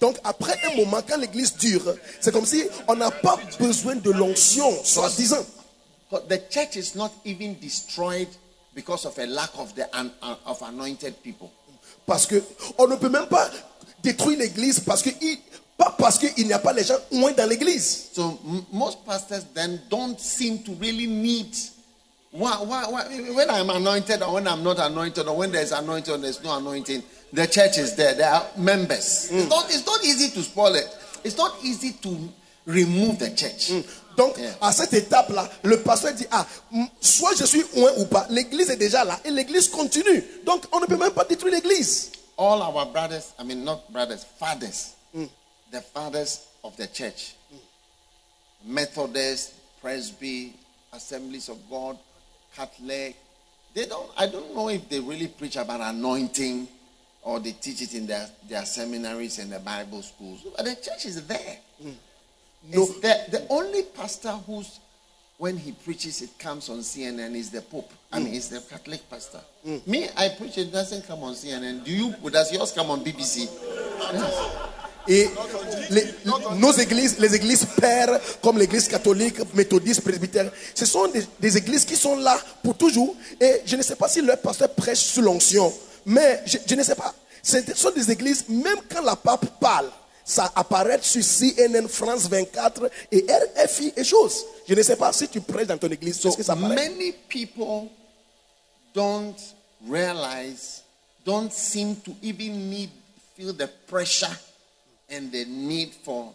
[0.00, 4.10] Donc après un moment, quand l'église dure, c'est comme si on n'a pas besoin de
[4.10, 5.44] l'onction, soi-disant.
[6.10, 8.28] The church is not even destroyed
[8.74, 10.10] because of a lack of the an,
[10.46, 11.48] of anointed people.
[12.06, 12.42] Parce que
[12.78, 13.48] on ne peut même pas
[14.02, 15.38] détruire l'église parce que il-
[15.78, 18.08] pas parce qu'il n'y a pas les gens moins dans l'église.
[18.14, 18.38] So
[18.72, 21.54] most pastors then don't seem to really need.
[22.32, 26.14] Why, why, why, when I'm anointed or when I'm not anointed or when there's anointing
[26.14, 28.14] or there's no anointing, the church is there.
[28.14, 29.28] There are members.
[29.30, 30.88] It's, not, it's not easy to spoil it.
[31.24, 32.16] It's not easy to
[32.66, 33.70] remove the church.
[34.16, 34.50] Donc Yeah.
[34.60, 36.46] à cette étape-là, le pasteur dit ah
[37.00, 40.22] soit je suis loin ou pas, l'église est déjà là et l'église continue.
[40.44, 42.12] Donc on ne peut même pas détruire l'église.
[42.36, 45.24] All our brothers, I mean, not brothers, fathers, hmm.
[45.70, 48.74] the fathers of the church, hmm.
[48.74, 50.54] Methodist, Presby,
[50.92, 51.98] Assemblies of God,
[52.54, 53.16] Catholic,
[53.74, 56.68] they don't, I don't know if they really preach about anointing
[57.22, 60.44] or they teach it in their, their seminaries and the Bible schools.
[60.56, 61.58] But the church is there.
[61.80, 62.82] No.
[62.82, 64.78] It's the, the only pastor who's,
[65.42, 67.90] when he preaches, it comes on CNN is the Pope.
[68.12, 69.40] I mean, it's the Catholic pastor.
[69.88, 71.82] Me, I preach, it doesn't come on CNN.
[71.84, 73.48] Do you, does yours come on BBC?
[75.08, 75.28] Et
[75.90, 76.14] les-
[76.60, 81.84] nos églises, les églises pères, comme l'église catholique, méthodiste, presbytère, ce sont des, des églises
[81.84, 83.16] qui sont là pour toujours.
[83.40, 85.72] Et je ne sais pas si leur pasteur prêche sous l'onction,
[86.06, 87.12] mais je, je ne sais pas.
[87.42, 89.90] Ce sont des églises, même quand la pape parle,
[90.24, 94.44] ça apparaît sur CNN, France 24 et RFI et choses.
[94.68, 96.74] Je ne sais pas si tu prêches dans ton église, So est-ce que ça apparaît?
[96.74, 97.88] many people
[98.94, 99.36] don't
[99.88, 100.82] realize,
[101.24, 102.90] don't seem to even need,
[103.36, 104.36] feel the pressure
[105.10, 106.32] and the need for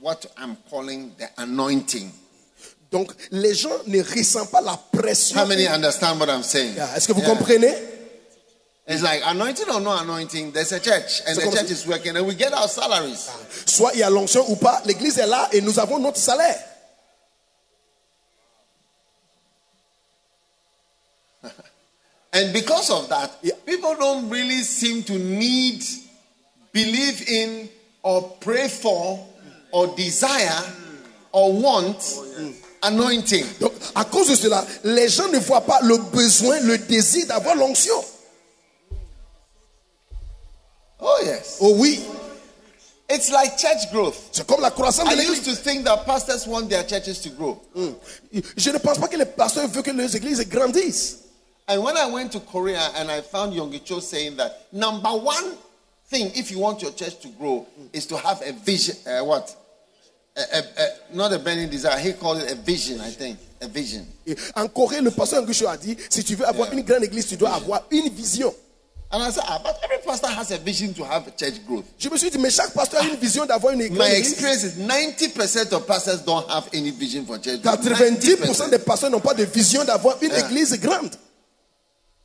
[0.00, 2.10] what I'm calling the anointing.
[2.90, 5.36] Donc, les gens ne ressentent pas la pression.
[5.38, 6.74] How many understand what I'm saying?
[6.76, 7.34] Yeah, Est-ce que vous Yeah.
[7.36, 7.74] comprenez?
[8.88, 12.16] It's like anointing or no anointing, there's a church and the church see- is working
[12.16, 13.28] and we get our salaries.
[13.66, 16.62] Soit il y a l'onction ou pas, l'église est là et nous avons notre salaire.
[22.32, 23.54] And because of that, Yeah.
[23.64, 25.82] people don't really seem to need,
[26.72, 27.68] believe in,
[28.02, 29.26] or pray for,
[29.72, 30.62] or desire,
[31.32, 31.96] or want
[32.82, 33.44] anointing.
[33.58, 37.56] Donc, à cause de cela, les gens ne voient pas le besoin, le désir d'avoir
[37.56, 37.94] l'onction.
[41.00, 41.58] Oh, yes.
[41.60, 42.00] Oh oui,
[43.08, 44.16] It's like church growth.
[44.32, 47.30] c'est comme la croissance I de used to think that pastors want their churches to
[47.30, 47.60] grow.
[48.56, 51.18] Je ne pense pas que les pasteurs veulent que les églises grandissent.
[51.68, 55.54] And when I went to Korea and I found Yongicho saying that number one
[56.08, 58.96] thing, if you want your church to grow, is to have a vision.
[59.06, 59.54] Uh, what?
[60.36, 61.98] A, a, a, not a burning desire.
[61.98, 63.38] He called it a vision, I think.
[63.62, 64.04] A vision.
[64.26, 67.26] Et en Corée, le pasteur Angusho a dit, si tu veux avoir une grande église,
[67.26, 68.52] tu dois avoir une vision.
[69.16, 71.86] And I said, ah, but every pastor has a vision to have a church growth.
[71.98, 74.32] Je me suis dit, mais chaque pasteur a une vision d'avoir une grande My église.
[74.32, 77.80] experience is 90% of pastors don't have any vision for church growth.
[77.80, 80.44] 90% des pasteurs n'ont pas de vision d'avoir une Yeah.
[80.46, 81.16] église grande.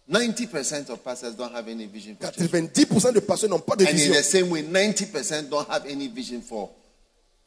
[0.10, 2.50] 90% of pastors don't have any vision for church.
[2.50, 4.14] 90% des pasteurs n'ont pas de And in vision.
[4.14, 6.72] the same way, 90% don't have any vision for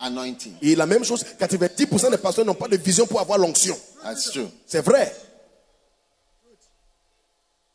[0.01, 0.55] anointing.
[0.63, 3.77] Et la même chose, 90% des pasteurs n'ont pas de vision pour avoir l'onction.
[4.03, 4.49] That's true.
[4.67, 5.13] C'est vrai.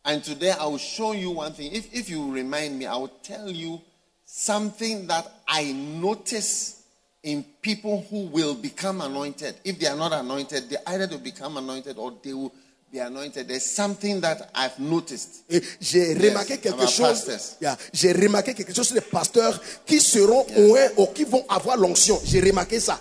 [0.05, 1.73] And today I will show you one thing.
[1.73, 3.81] If, if you remind me, I will tell you
[4.25, 6.83] something that I notice
[7.23, 9.55] in people who will become anointed.
[9.63, 12.53] If they are not anointed, they either to become anointed or they will
[12.91, 13.47] be anointed.
[13.47, 15.43] There's something that I've noticed.
[15.49, 17.57] Et j'ai remarqué quelque chose.
[17.61, 21.77] Yeah, J'ai remarqué quelque chose sur les pasteurs qui seront loin ou qui vont avoir
[21.77, 22.19] l'onction.
[22.23, 22.99] J'ai remarqué ça.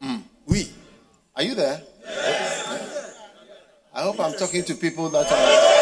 [0.00, 0.18] Hmm.
[0.46, 0.70] Oui.
[1.34, 1.82] Are you there?
[3.94, 5.77] I hope I'm talking to people that are, want the anointing.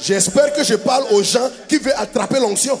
[0.00, 2.78] J'espère que je parle aux gens qui veulent attraper l'onction.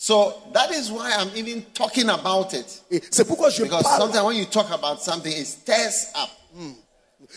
[0.00, 2.66] So that is why I'm even talking about it.
[2.90, 4.02] Et c'est pourquoi je Because parle.
[4.02, 6.30] sometimes when you talk about something, it stirs up.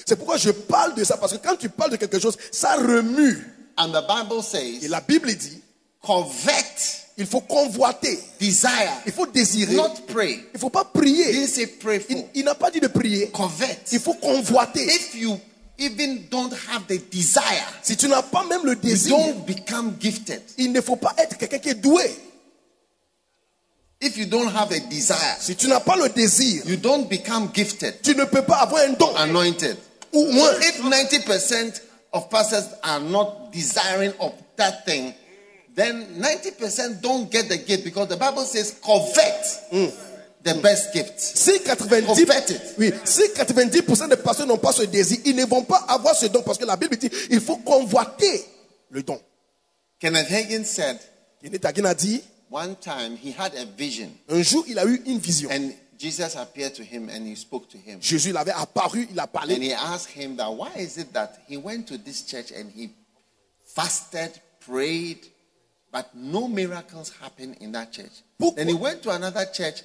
[0.05, 2.75] C'est pourquoi je parle de ça parce que quand tu parles de quelque chose, ça
[2.75, 3.43] remue.
[3.77, 5.59] And the Bible Et says, la Bible dit,
[6.05, 6.51] covet,
[7.17, 9.73] il faut convoiter, desire, il faut désirer.
[9.75, 10.45] not pray.
[10.53, 11.31] Il faut pas He prier.
[11.31, 12.11] didn't say pray for.
[12.11, 13.29] Il, il n'a pas dit de prier.
[13.31, 13.79] Covet.
[13.91, 14.83] Il faut convoiter.
[14.85, 15.39] If you
[15.81, 20.41] even don't have the desire, Si tu n'as pas même le you don't become gifted.
[20.57, 22.09] il ne faut pas être quelqu'un qui est doué.
[23.99, 27.49] If you don't have a desire, Si tu n'as pas le désir, you don't become
[27.53, 29.15] gifted, tu ne peux pas avoir un don.
[29.15, 29.77] anointed.
[30.13, 30.51] Ou So moins.
[30.61, 31.81] if 90%
[32.13, 35.13] of pastors are not desiring of that thing,
[35.75, 39.87] then 90% don't get the gift because the Bible says covet hmm.
[40.43, 41.19] The best gift.
[41.19, 42.61] Si 90, Covet it.
[42.77, 46.25] oui, si 90% des personnes n'ont pas ce désir, ils ne vont pas avoir ce
[46.27, 48.43] don parce que la Bible dit il faut convoiter
[48.89, 49.19] le don.
[49.99, 50.99] Kenneth Hagin said,
[51.41, 55.01] Kenneth Hagin a dit, one time he had a vision un jour, il a eu
[55.05, 55.49] une vision.
[55.51, 57.99] and Jesus appeared to him and he spoke to him.
[58.01, 59.59] Jésus l'avait apparu, il a And parlé.
[59.61, 62.89] he asked him that why is it that he went to this church and he
[63.63, 64.31] fasted,
[64.65, 65.19] prayed,
[65.91, 68.23] but no miracles happened in that church?
[68.39, 68.55] Pourquoi?
[68.55, 69.83] Then he went to another church,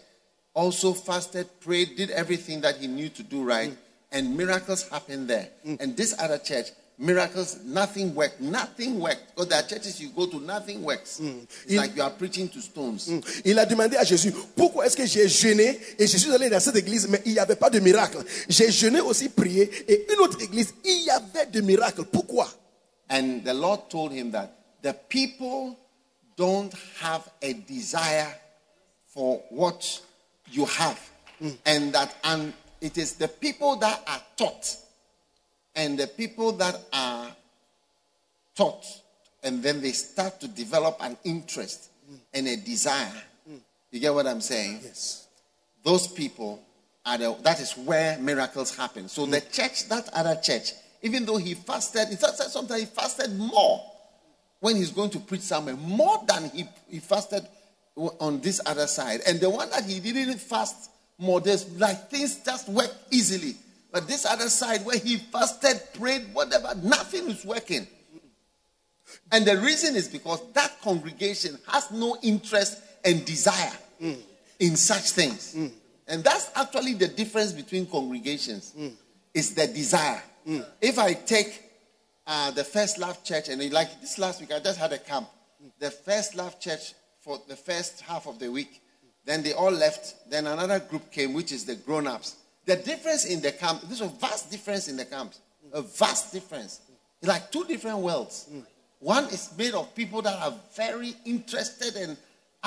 [0.57, 3.77] also fasted, prayed, did everything that he knew to do right, mm.
[4.11, 5.51] and miracles happened there.
[5.65, 5.81] Mm.
[5.81, 8.41] And this other church, miracles, nothing worked.
[8.41, 9.35] Nothing worked.
[9.35, 11.21] Because there are churches you go to, nothing works.
[11.21, 11.43] Mm.
[11.43, 13.11] It's Il- like you are preaching to stones.
[13.45, 16.61] Il a demandé à Jésus, pourquoi est-ce que j'ai jeûné et je suis allé dans
[16.61, 18.25] cette église, mais il n'y avait pas de miracle.
[18.49, 22.05] J'ai jeûné aussi, prié, et une autre église, il y avait des miracles.
[22.05, 22.49] Pourquoi
[23.11, 24.51] And the Lord told him that
[24.83, 25.77] the people
[26.37, 28.35] don't have a desire
[29.15, 30.01] for what
[30.51, 31.01] you have.
[31.43, 31.57] Mm.
[31.67, 34.77] And that and it is the people that are taught
[35.75, 37.29] and the people that are
[38.55, 38.85] taught
[39.43, 42.19] and then they start to develop an interest mm.
[42.33, 43.13] and a desire.
[43.51, 43.61] Mm.
[43.91, 44.81] You get what I'm saying?
[44.83, 45.27] Yes.
[45.87, 46.61] those people
[47.07, 49.09] are the, that is where miracles happen.
[49.09, 53.39] So the church, that other church, even though he fasted, in fact, sometimes he fasted
[53.39, 53.81] more
[54.59, 57.47] when he's going to preach somewhere, more than he, he fasted
[57.97, 59.21] on this other side.
[59.27, 63.57] And the one that he didn't fast more, there's like things just work easily.
[63.93, 67.87] But this other side where he fasted, prayed, whatever, nothing is working.
[69.33, 73.73] And the reason is because that congregation has no interest and desire
[74.59, 75.55] in such things.
[76.09, 78.75] And that's actually the difference between congregations.
[79.33, 80.23] It's the desire.
[80.81, 81.63] If I take
[82.27, 85.29] uh, the First Love Church, and like this last week, I just had a camp.
[85.79, 86.95] The First Love Church
[87.27, 88.81] for the first half of the week.
[89.25, 90.31] Then they all left.
[90.31, 92.37] Then another group came, which is the grown ups.
[92.67, 95.41] The difference in the camp, there's a vast difference in the camps.
[95.73, 96.81] A vast difference.
[97.21, 98.49] It's like two different worlds.
[99.01, 102.17] One is made of people that are very interested and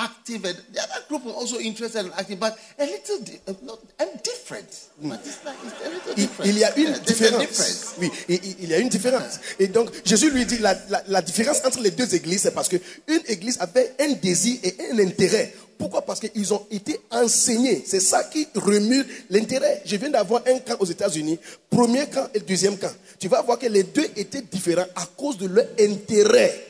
[0.02, 3.78] active, and the other group are also interested and active, but a little di- not,
[4.00, 4.68] and different.
[5.02, 6.46] But it's like it's a little Il, different.
[6.48, 7.94] il y a une différence.
[7.98, 9.38] Oui, il, y a une différence.
[9.58, 12.68] Et donc, Jésus lui dit, la, la- la différence entre les deux églises, c'est parce
[12.68, 12.80] qu'une
[13.28, 15.54] église avait un désir et un intérêt.
[15.78, 16.02] Pourquoi?
[16.02, 17.82] Parce qu'ils ont été enseignés.
[17.86, 19.80] C'est ça qui remue l'intérêt.
[19.86, 21.38] Je viens d'avoir un camp aux États-Unis,
[21.70, 22.92] premier camp et deuxième camp.
[23.18, 26.66] Tu vas voir que les deux étaient différents à cause de leur intérêt.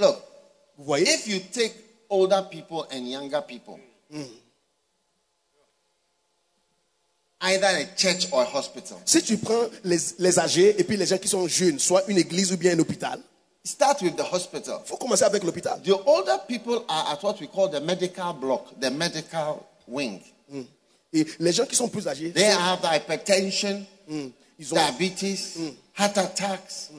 [0.00, 0.16] Look,
[0.78, 1.06] Vous voyez?
[1.12, 1.74] if you take
[2.10, 3.78] older people and younger people,
[7.40, 11.06] either a church or a hospital, Si tu prends les, les âgés et puis les
[11.06, 13.20] gens qui sont jeunes, soit une église ou bien un hôpital,
[13.64, 14.80] start with the hospital.
[14.84, 15.80] il faut commencer avec l'hôpital.
[15.82, 20.20] The older people are at what we call the medical block, the medical wing.
[21.12, 23.84] Et les gens qui sont plus âgés, They sont- have the hypertension,
[24.58, 25.56] ils ont diabetes,
[25.96, 26.90] heart attacks,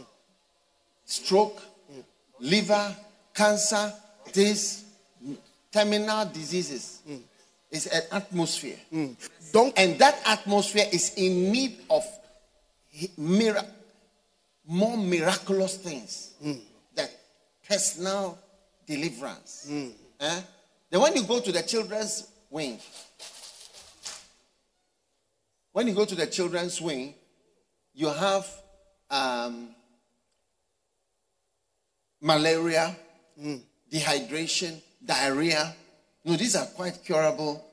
[1.06, 1.60] stroke,
[2.40, 2.96] liver,
[3.36, 3.92] cancer,
[4.34, 4.84] this
[5.72, 7.02] terminal diseases.
[7.06, 7.18] Hmm.
[7.72, 8.78] is an atmosphere.
[8.90, 9.14] Hmm.
[9.54, 12.04] donc And that atmosphere is in need of
[13.18, 13.66] mira-
[14.66, 16.34] more miraculous things.
[16.42, 16.54] Hmm.
[16.96, 17.12] That
[17.68, 18.38] personal
[18.88, 19.68] deliverance.
[20.20, 20.42] Eh?
[20.90, 22.80] Then when you go to the children's wing,
[25.72, 27.14] when you go to the children's wing,
[27.94, 28.48] you have
[29.12, 29.70] um,
[32.22, 32.96] malaria,
[33.92, 35.76] dehydration, diarrhea.
[36.26, 37.66] No, these are quite curable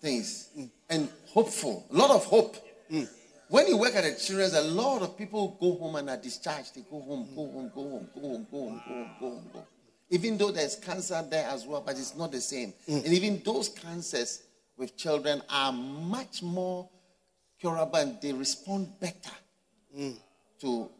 [0.00, 0.70] things mm.
[0.88, 1.86] and hopeful.
[1.90, 2.56] A lot of hope.
[2.90, 3.08] Mm.
[3.48, 6.74] When you work at the children's, a lot of people go home and are discharged.
[6.74, 9.44] They go home, go home, go home, go home, go home, go home, go home,
[9.52, 9.66] go home.
[10.10, 12.72] Even though there's cancer there as well, but it's not the same.
[12.88, 13.04] Mm.
[13.04, 14.42] And even those cancers
[14.76, 16.88] with children are much more
[17.60, 19.30] curable and they respond better
[20.60, 20.90] to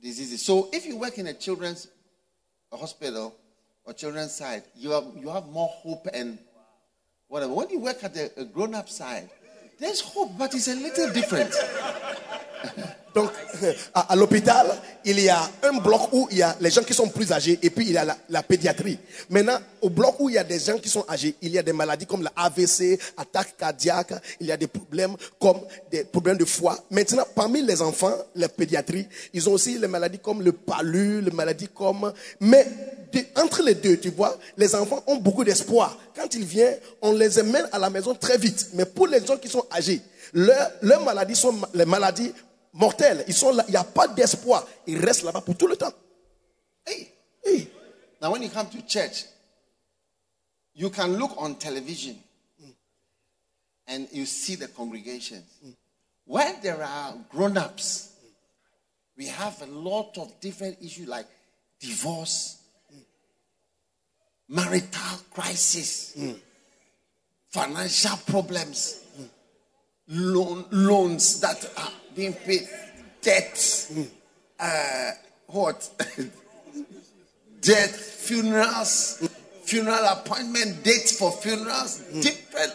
[0.00, 0.44] diseases.
[0.44, 1.88] So if you work in a children's
[2.72, 3.34] hospital
[3.88, 6.38] or children's side, you have, you have more hope and
[7.26, 7.54] whatever.
[7.54, 9.30] When you work at the grown-up side,
[9.80, 11.54] there's hope, but it's a little different.
[13.18, 13.30] Donc,
[13.94, 14.68] à, l'hôpital,
[15.04, 17.58] il y a un bloc où il y a les gens qui sont plus âgés
[17.60, 18.96] et puis il y a la, pédiatrie.
[19.28, 21.64] Maintenant, au bloc où il y a des gens qui sont âgés, il y a
[21.64, 25.58] des maladies comme la AVC, attaque cardiaque, il y a des problèmes comme
[25.90, 26.78] des problèmes de foie.
[26.92, 31.32] Maintenant, parmi les enfants, la pédiatrie, ils ont aussi les maladies comme le palu, les
[31.32, 32.12] maladies comme...
[32.38, 32.68] Mais
[33.34, 35.98] entre les deux, tu vois, les enfants ont beaucoup d'espoir.
[36.14, 38.68] Quand ils viennent, on les amène à la maison très vite.
[38.74, 40.02] Mais pour les gens qui sont âgés,
[40.32, 42.32] leurs maladies sont les maladies
[42.72, 43.24] mortels.
[43.26, 44.66] Ils sont là, il n'y a pas d'espoir.
[44.86, 45.92] Ils restent là-bas pour tout le temps.
[46.86, 47.12] Hey,
[47.44, 47.70] Hey,
[48.20, 49.24] now when you come to church,
[50.74, 52.16] you can look on television
[53.86, 55.44] and you see the congregations.
[56.26, 58.10] When there are grown-ups,
[59.16, 61.26] we have a lot of different issues like
[61.80, 62.58] divorce,
[64.48, 66.14] marital crisis,
[67.48, 69.00] financial problems,
[70.08, 72.68] loan, loans that are being paid,
[73.22, 73.92] debts,
[74.58, 75.10] uh,
[75.46, 75.88] what?
[77.60, 79.28] Death, funerals,
[79.64, 82.72] funeral appointment, dates for funerals, different.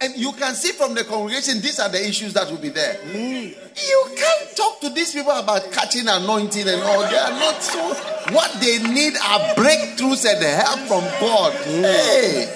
[0.00, 2.98] And you can see from the congregation, these are the issues that will be there.
[3.06, 7.00] You can't talk to these people about catching anointing and all.
[7.08, 7.94] They are not so.
[8.34, 11.52] What they need are breakthroughs and help from God.
[11.64, 12.48] Hey.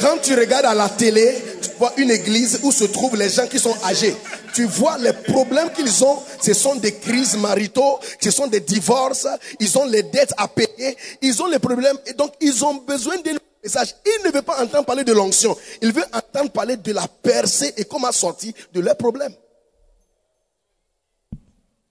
[0.00, 3.46] Quand tu regardes à la télé, tu vois une église où se trouvent les gens
[3.46, 4.16] qui sont âgés.
[4.54, 6.18] Tu vois les problèmes qu'ils ont.
[6.40, 9.26] Ce sont des crises maritaux, ce sont des divorces,
[9.60, 11.98] ils ont les dettes à payer, ils ont les problèmes.
[12.06, 13.94] Et donc, ils ont besoin d'un message.
[14.06, 15.54] Ils ne veulent pas entendre parler de l'onction.
[15.82, 19.34] Ils veulent entendre parler de la percée et comment sortir de leurs problèmes.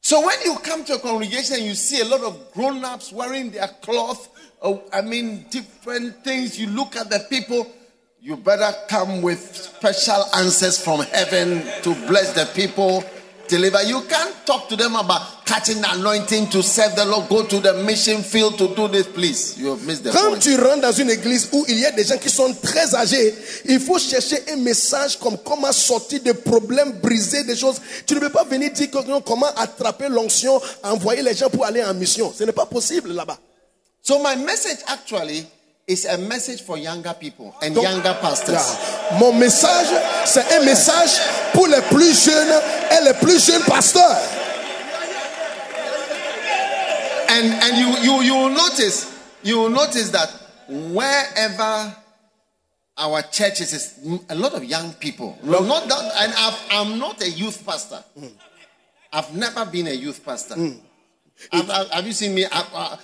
[0.01, 3.67] So when you come to a congregation, you see a lot of grown-ups wearing their
[3.81, 4.29] cloth.
[4.63, 6.59] Oh, I mean, different things.
[6.59, 7.67] You look at the people.
[8.19, 13.03] You better come with special answers from heaven to bless the people,
[13.47, 13.81] deliver.
[13.83, 17.29] You can't talk to them about catching the anointing to serve the Lord.
[17.29, 19.57] Go to the mission field to do this, please.
[19.57, 20.39] You have missed the Quand point.
[20.41, 23.35] tu rentres dans une église où il y a des gens qui sont très âgés,
[23.65, 27.75] il faut chercher un message comme comment sortir de problèmes, briser des choses.
[28.07, 31.65] Tu ne peux pas venir dire que- non, comment attraper l'onction, envoyer les gens pour
[31.65, 32.33] aller en mission.
[32.37, 33.37] Ce n'est pas possible là-bas.
[34.01, 35.45] So my message actually
[35.87, 38.55] is a message for younger people and Donc, younger pastors.
[38.55, 39.87] là, Mon message,
[40.25, 41.19] c'est un message
[41.53, 42.61] pour les plus jeunes
[42.91, 44.17] et les plus jeunes pasteurs.
[47.27, 49.07] And and you you you will notice
[49.43, 50.29] you will notice that
[50.69, 51.95] wherever
[52.97, 55.37] our churches is a lot of young people.
[55.43, 58.01] No, not that, and I've, I'm not a youth pastor.
[58.17, 58.27] Hmm.
[59.11, 60.55] I've never been a youth pastor.
[60.55, 60.71] Hmm.
[61.51, 62.45] Have, have- have you seen me?
[62.45, 62.97] I, I, uh,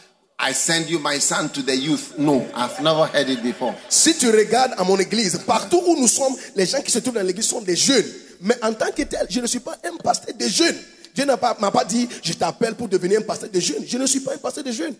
[0.44, 2.18] I send you my son to the youth.
[2.18, 3.76] No, I've never heard it before.
[3.90, 7.14] Si tu regardes à mon église, partout où nous sommes, les gens qui se trouvent
[7.14, 8.06] dans l'église sont des jeunes.
[8.42, 10.78] Mais en tant que tel, je ne suis pas un pasteur de jeunes.
[11.14, 13.86] Dieu n'a pas- m'a pas dit, je t'appelle pour devenir un pasteur de jeunes.
[13.88, 14.96] Je ne suis pas un pasteur de jeunes.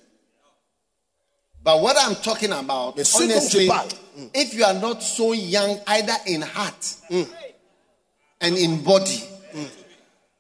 [1.64, 3.88] But what I'm talking about, Mais honestly, parle,
[4.18, 4.30] mm.
[4.34, 7.28] if you are not so young, either in heart mm.
[8.42, 9.24] and in body,
[9.56, 9.70] mm.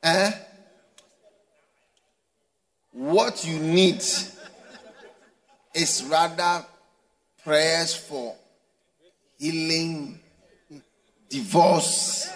[0.03, 0.31] eh,
[2.93, 4.01] what you need
[5.74, 6.65] is rather
[7.43, 8.36] prayers for
[9.38, 10.19] healing,
[11.30, 12.30] divorce,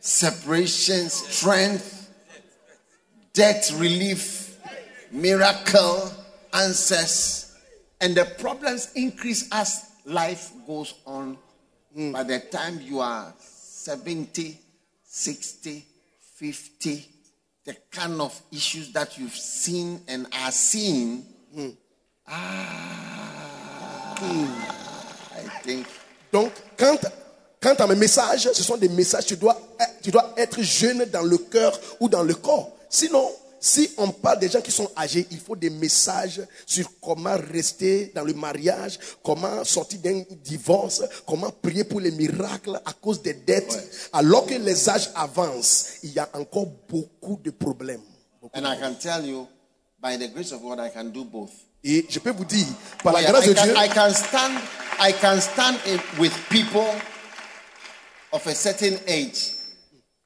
[0.00, 2.10] separation, strength,
[3.32, 4.58] debt relief,
[5.10, 6.12] miracle,
[6.52, 7.56] answers.
[8.00, 11.38] And the problems increase as life goes on.
[11.94, 12.12] Hmm.
[12.12, 14.58] By the time you are 70,
[15.04, 15.84] 60,
[16.34, 17.08] 50,
[17.64, 21.22] the kind of issues that you've seen and are seeing,
[21.54, 21.70] hmm.
[22.26, 25.86] Ah, I think
[26.34, 26.96] Donc, quant,
[27.60, 29.56] quant à mes messages, ce sont des messages, tu dois,
[30.02, 32.72] tu dois être jeune dans le cœur ou dans le corps.
[32.90, 37.36] Sinon, si on parle des gens qui sont âgés, il faut des messages sur comment
[37.52, 43.22] rester dans le mariage, comment sortir d'un divorce, comment prier pour les miracles à cause
[43.22, 44.08] des dettes.
[44.12, 48.02] Alors que les âges avancent, il y a encore beaucoup de problèmes.
[48.52, 49.46] And I can tell you,
[50.02, 51.52] by the grace of God, I can do both.
[51.84, 52.66] Et je peux vous dire,
[53.02, 54.58] par la grâce I, de can, Dieu, I can stand,
[54.98, 55.76] I can stand
[56.18, 56.88] with people
[58.32, 59.52] of a certain age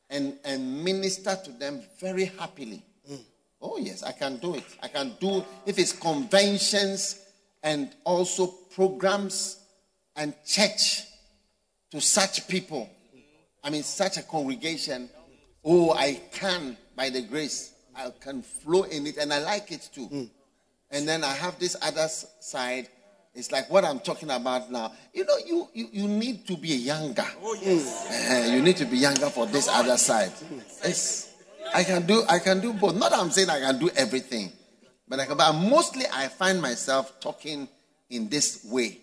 [0.09, 2.80] and, and minister to them very happily.
[3.11, 3.18] Mm.
[3.61, 4.64] Oh, yes, I can do it.
[4.80, 7.18] I can do, if it's conventions
[7.64, 9.59] and also programs
[10.14, 11.02] and church
[11.90, 12.88] to such people,
[13.64, 15.11] I mean, such a congregation.
[15.64, 19.88] Oh, I can, by the grace, I can flow in it, and I like it
[19.92, 20.06] too.
[20.06, 20.30] Mm.
[20.91, 22.89] And then I have this other side.
[23.34, 24.93] It's like what I'm talking about now.
[25.12, 27.26] You know, you, you, you need to be younger.
[27.43, 27.55] Oh
[28.11, 30.32] Eh, you need to be younger for this other side.
[30.82, 31.28] It's,
[31.74, 32.95] I can do I can do both.
[32.97, 34.51] Not that I'm saying I can do everything,
[35.07, 37.68] but I can, but mostly I find myself talking
[38.11, 38.99] in this way.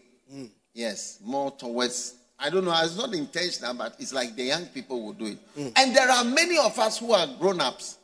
[0.74, 2.16] Yes, more towards.
[2.38, 2.74] I don't know.
[2.84, 5.38] It's not intentional, but it's like the young people will do it.
[5.78, 7.98] And there are many of us who are grown-ups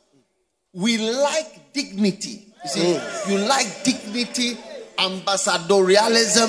[0.72, 2.46] we like dignity.
[2.64, 4.56] You see, you like dignity,
[4.96, 6.48] ambassadorialism,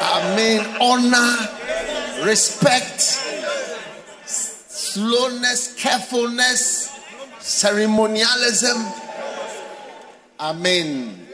[0.00, 3.00] I mean, honor, respect,
[4.24, 6.90] slowness, carefulness,
[7.40, 8.78] ceremonialism.
[10.40, 11.26] Amen.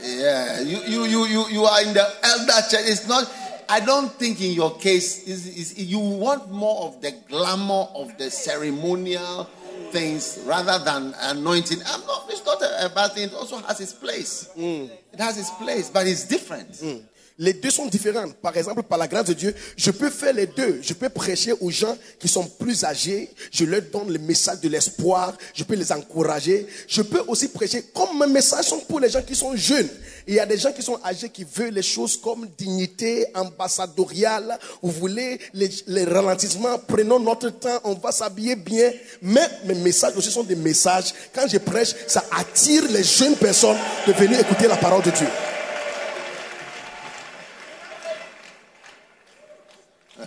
[0.00, 2.84] Yeah, you, you, you, you, you are in the elder church.
[2.86, 3.30] It's not,
[3.68, 8.30] I don't think in your case, is, you want more of the glamour of the
[8.30, 9.48] ceremonial
[9.92, 11.78] things rather than anointing.
[11.86, 13.24] I'm not, it's not, a, a bad thing.
[13.24, 14.48] It also has its place.
[14.54, 14.86] Hmm.
[15.12, 16.76] It has its place, but it's different.
[16.76, 16.98] Hmm.
[17.38, 18.30] Les deux sont différents.
[18.40, 20.78] Par exemple, par la grâce de Dieu, je peux faire les deux.
[20.80, 23.28] Je peux prêcher aux gens qui sont plus âgés.
[23.50, 25.36] Je leur donne le message de l'espoir.
[25.52, 26.66] Je peux les encourager.
[26.88, 29.88] Je peux aussi prêcher comme mes messages sont pour les gens qui sont jeunes.
[30.26, 34.58] Il y a des gens qui sont âgés qui veulent les choses comme dignité ambassadoriale.
[34.80, 36.78] Vous voulez les, ralentissements?
[36.88, 37.80] Prenons notre temps.
[37.84, 38.90] On va s'habiller bien.
[39.20, 41.12] Mais mes messages aussi sont des messages.
[41.34, 43.76] Quand je prêche, ça attire les jeunes personnes
[44.06, 45.26] de venir écouter la parole de Dieu.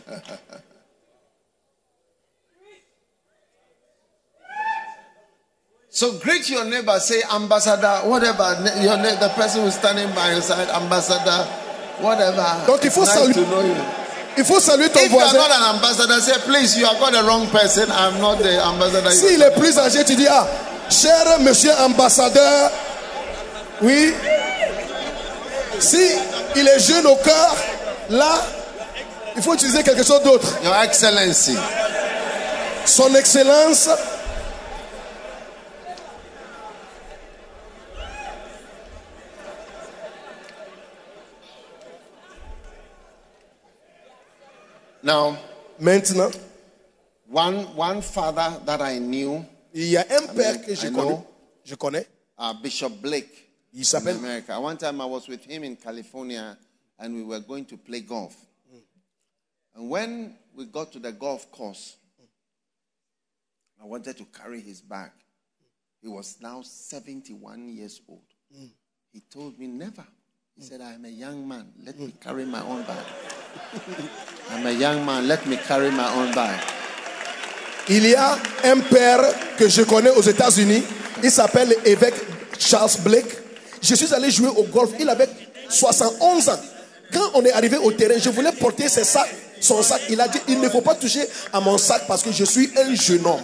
[5.92, 8.56] So greet your neighbor, say ambassador, whatever.
[8.82, 11.44] Your the person who's standing by your side, ambassador,
[12.00, 12.46] whatever.
[12.68, 13.76] Donc, il faut nice saluer- to know you.
[14.38, 15.38] Il faut saluer ton If you are voisin.
[15.40, 17.90] not an ambassador, say please, you have got the wrong person.
[17.92, 19.10] I'm not the ambassador.
[19.12, 20.48] S'il est plus âgé, tu dis, ah,
[20.90, 22.72] cher monsieur ambassadeur,
[23.82, 24.14] oui.
[25.80, 26.12] Si
[26.56, 27.56] il est jeune au cœur,
[28.12, 28.40] là,
[29.36, 30.48] il faut utiliser quelque chose d'autre.
[30.64, 31.56] Your Excellency.
[32.86, 33.90] Son Excellence,
[45.02, 45.38] Now,
[45.80, 46.36] maintenant,
[47.30, 51.10] one one father that I knew, il y a un père que je I connais.
[51.10, 51.28] know.
[51.64, 52.06] Je connais.
[52.38, 54.18] uh, Bishop Blake Il in s'appelle.
[54.18, 54.60] America.
[54.60, 56.58] One time I was with him in California,
[56.98, 58.36] and we were going to play golf.
[59.76, 61.98] And when we got to the golf course,
[63.82, 65.12] I wanted to carry his bag.
[66.02, 68.22] He was now 71 years old.
[69.12, 70.06] He told me, Never.
[70.56, 71.72] He said, I am a young man.
[71.86, 73.06] Let me carry my own bag.
[74.50, 75.26] I'm a young man.
[75.26, 76.60] Let me carry my own bag.
[77.88, 79.22] Il y a un père
[79.58, 80.84] que je connais aux États-Unis.
[81.24, 82.14] Il s'appelle l'évêque
[82.60, 83.38] Charles Blake.
[83.82, 84.92] Je suis allé jouer au golf.
[85.00, 85.30] Il avait
[85.70, 86.60] 71 ans.
[87.12, 90.02] Quand on est arrivé au terrain, je voulais porter ses sacs, son sac.
[90.10, 92.72] Il a dit, il ne faut pas toucher à mon sac parce que je suis
[92.78, 93.42] un jeune homme.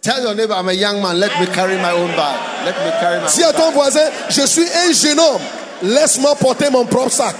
[0.00, 1.18] Tell your neighbor, I'm a young man.
[1.18, 2.64] Let me carry my own bag.
[2.64, 5.42] Let me carry my Dis à ton voisin, je suis un jeune homme.
[5.82, 7.34] Laisse-moi porter mon propre sac.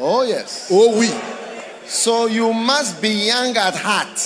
[0.00, 0.68] Oh, yes.
[0.70, 1.10] Oh oui.
[1.86, 4.20] So you must be young at heart.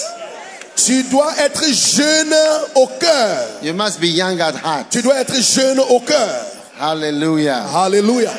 [0.76, 2.34] Tu dois être jeune
[2.74, 3.38] au cœur.
[3.62, 4.90] You must be young at heart.
[4.90, 6.44] Tu dois être jeune au cœur.
[6.80, 7.64] Hallelujah.
[7.74, 8.30] Alléluia.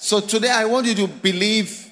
[0.00, 1.90] So today I want you to believe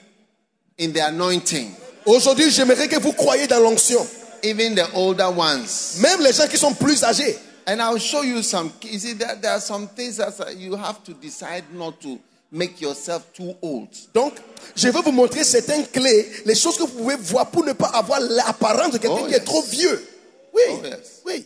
[0.79, 1.75] in the anointing,
[2.07, 4.07] Aujourd'hui, j'aimerais que vous croyiez dans l'onction.
[4.45, 5.99] even the older ones.
[6.01, 7.37] Même les gens qui sont plus âgés.
[7.67, 8.73] And I'll show you some.
[8.83, 12.21] You see, there, there are some things that you have to decide not to
[12.53, 13.89] make yourself too old.
[14.15, 14.35] Donc,
[14.77, 17.89] je vais vous montrer certaines clés, les choses que vous pouvez voir pour ne pas
[17.89, 20.07] avoir l'apparence de quelqu'un Oh, qui est trop vieux.
[20.55, 21.23] Oui, Oh, yes.
[21.25, 21.45] oui.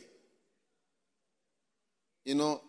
[2.26, 2.60] You know,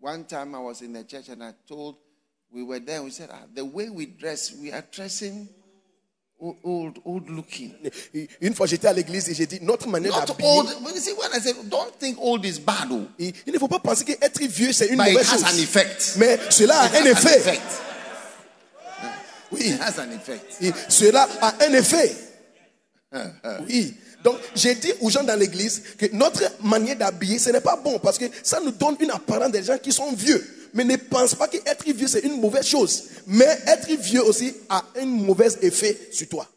[0.00, 1.96] one time I was in the church and I told,
[2.54, 5.48] we were there, we said, ah, the way we dress, we are dressing
[6.62, 7.72] old, old looking.
[8.40, 10.68] Une fois, j'étais à l'église et j'ai dit, notre manière Not d'habiller, old.
[10.84, 13.58] When you see, when I say, don't think old is bad, oh, il il ne
[13.58, 15.44] faut pas penser qu'être vieux, c'est une but it mauvaise has chose.
[15.44, 16.14] an effect.
[16.16, 17.38] Mais cela a It un has an effet.
[17.38, 17.62] effect.
[19.52, 20.56] Oui, It has an effect.
[20.60, 22.14] Et cela a un effet.
[23.68, 23.94] Oui.
[24.22, 27.98] Donc, j'ai dit aux gens dans l'église que notre manière d'habiller, ce n'est pas bon
[27.98, 30.42] parce que ça nous donne une apparence des gens qui sont vieux.
[30.74, 33.04] Mais ne pense pas qu'être vieux, c'est une mauvaise chose.
[33.26, 36.48] Mais être vieux aussi a un mauvais effet sur toi.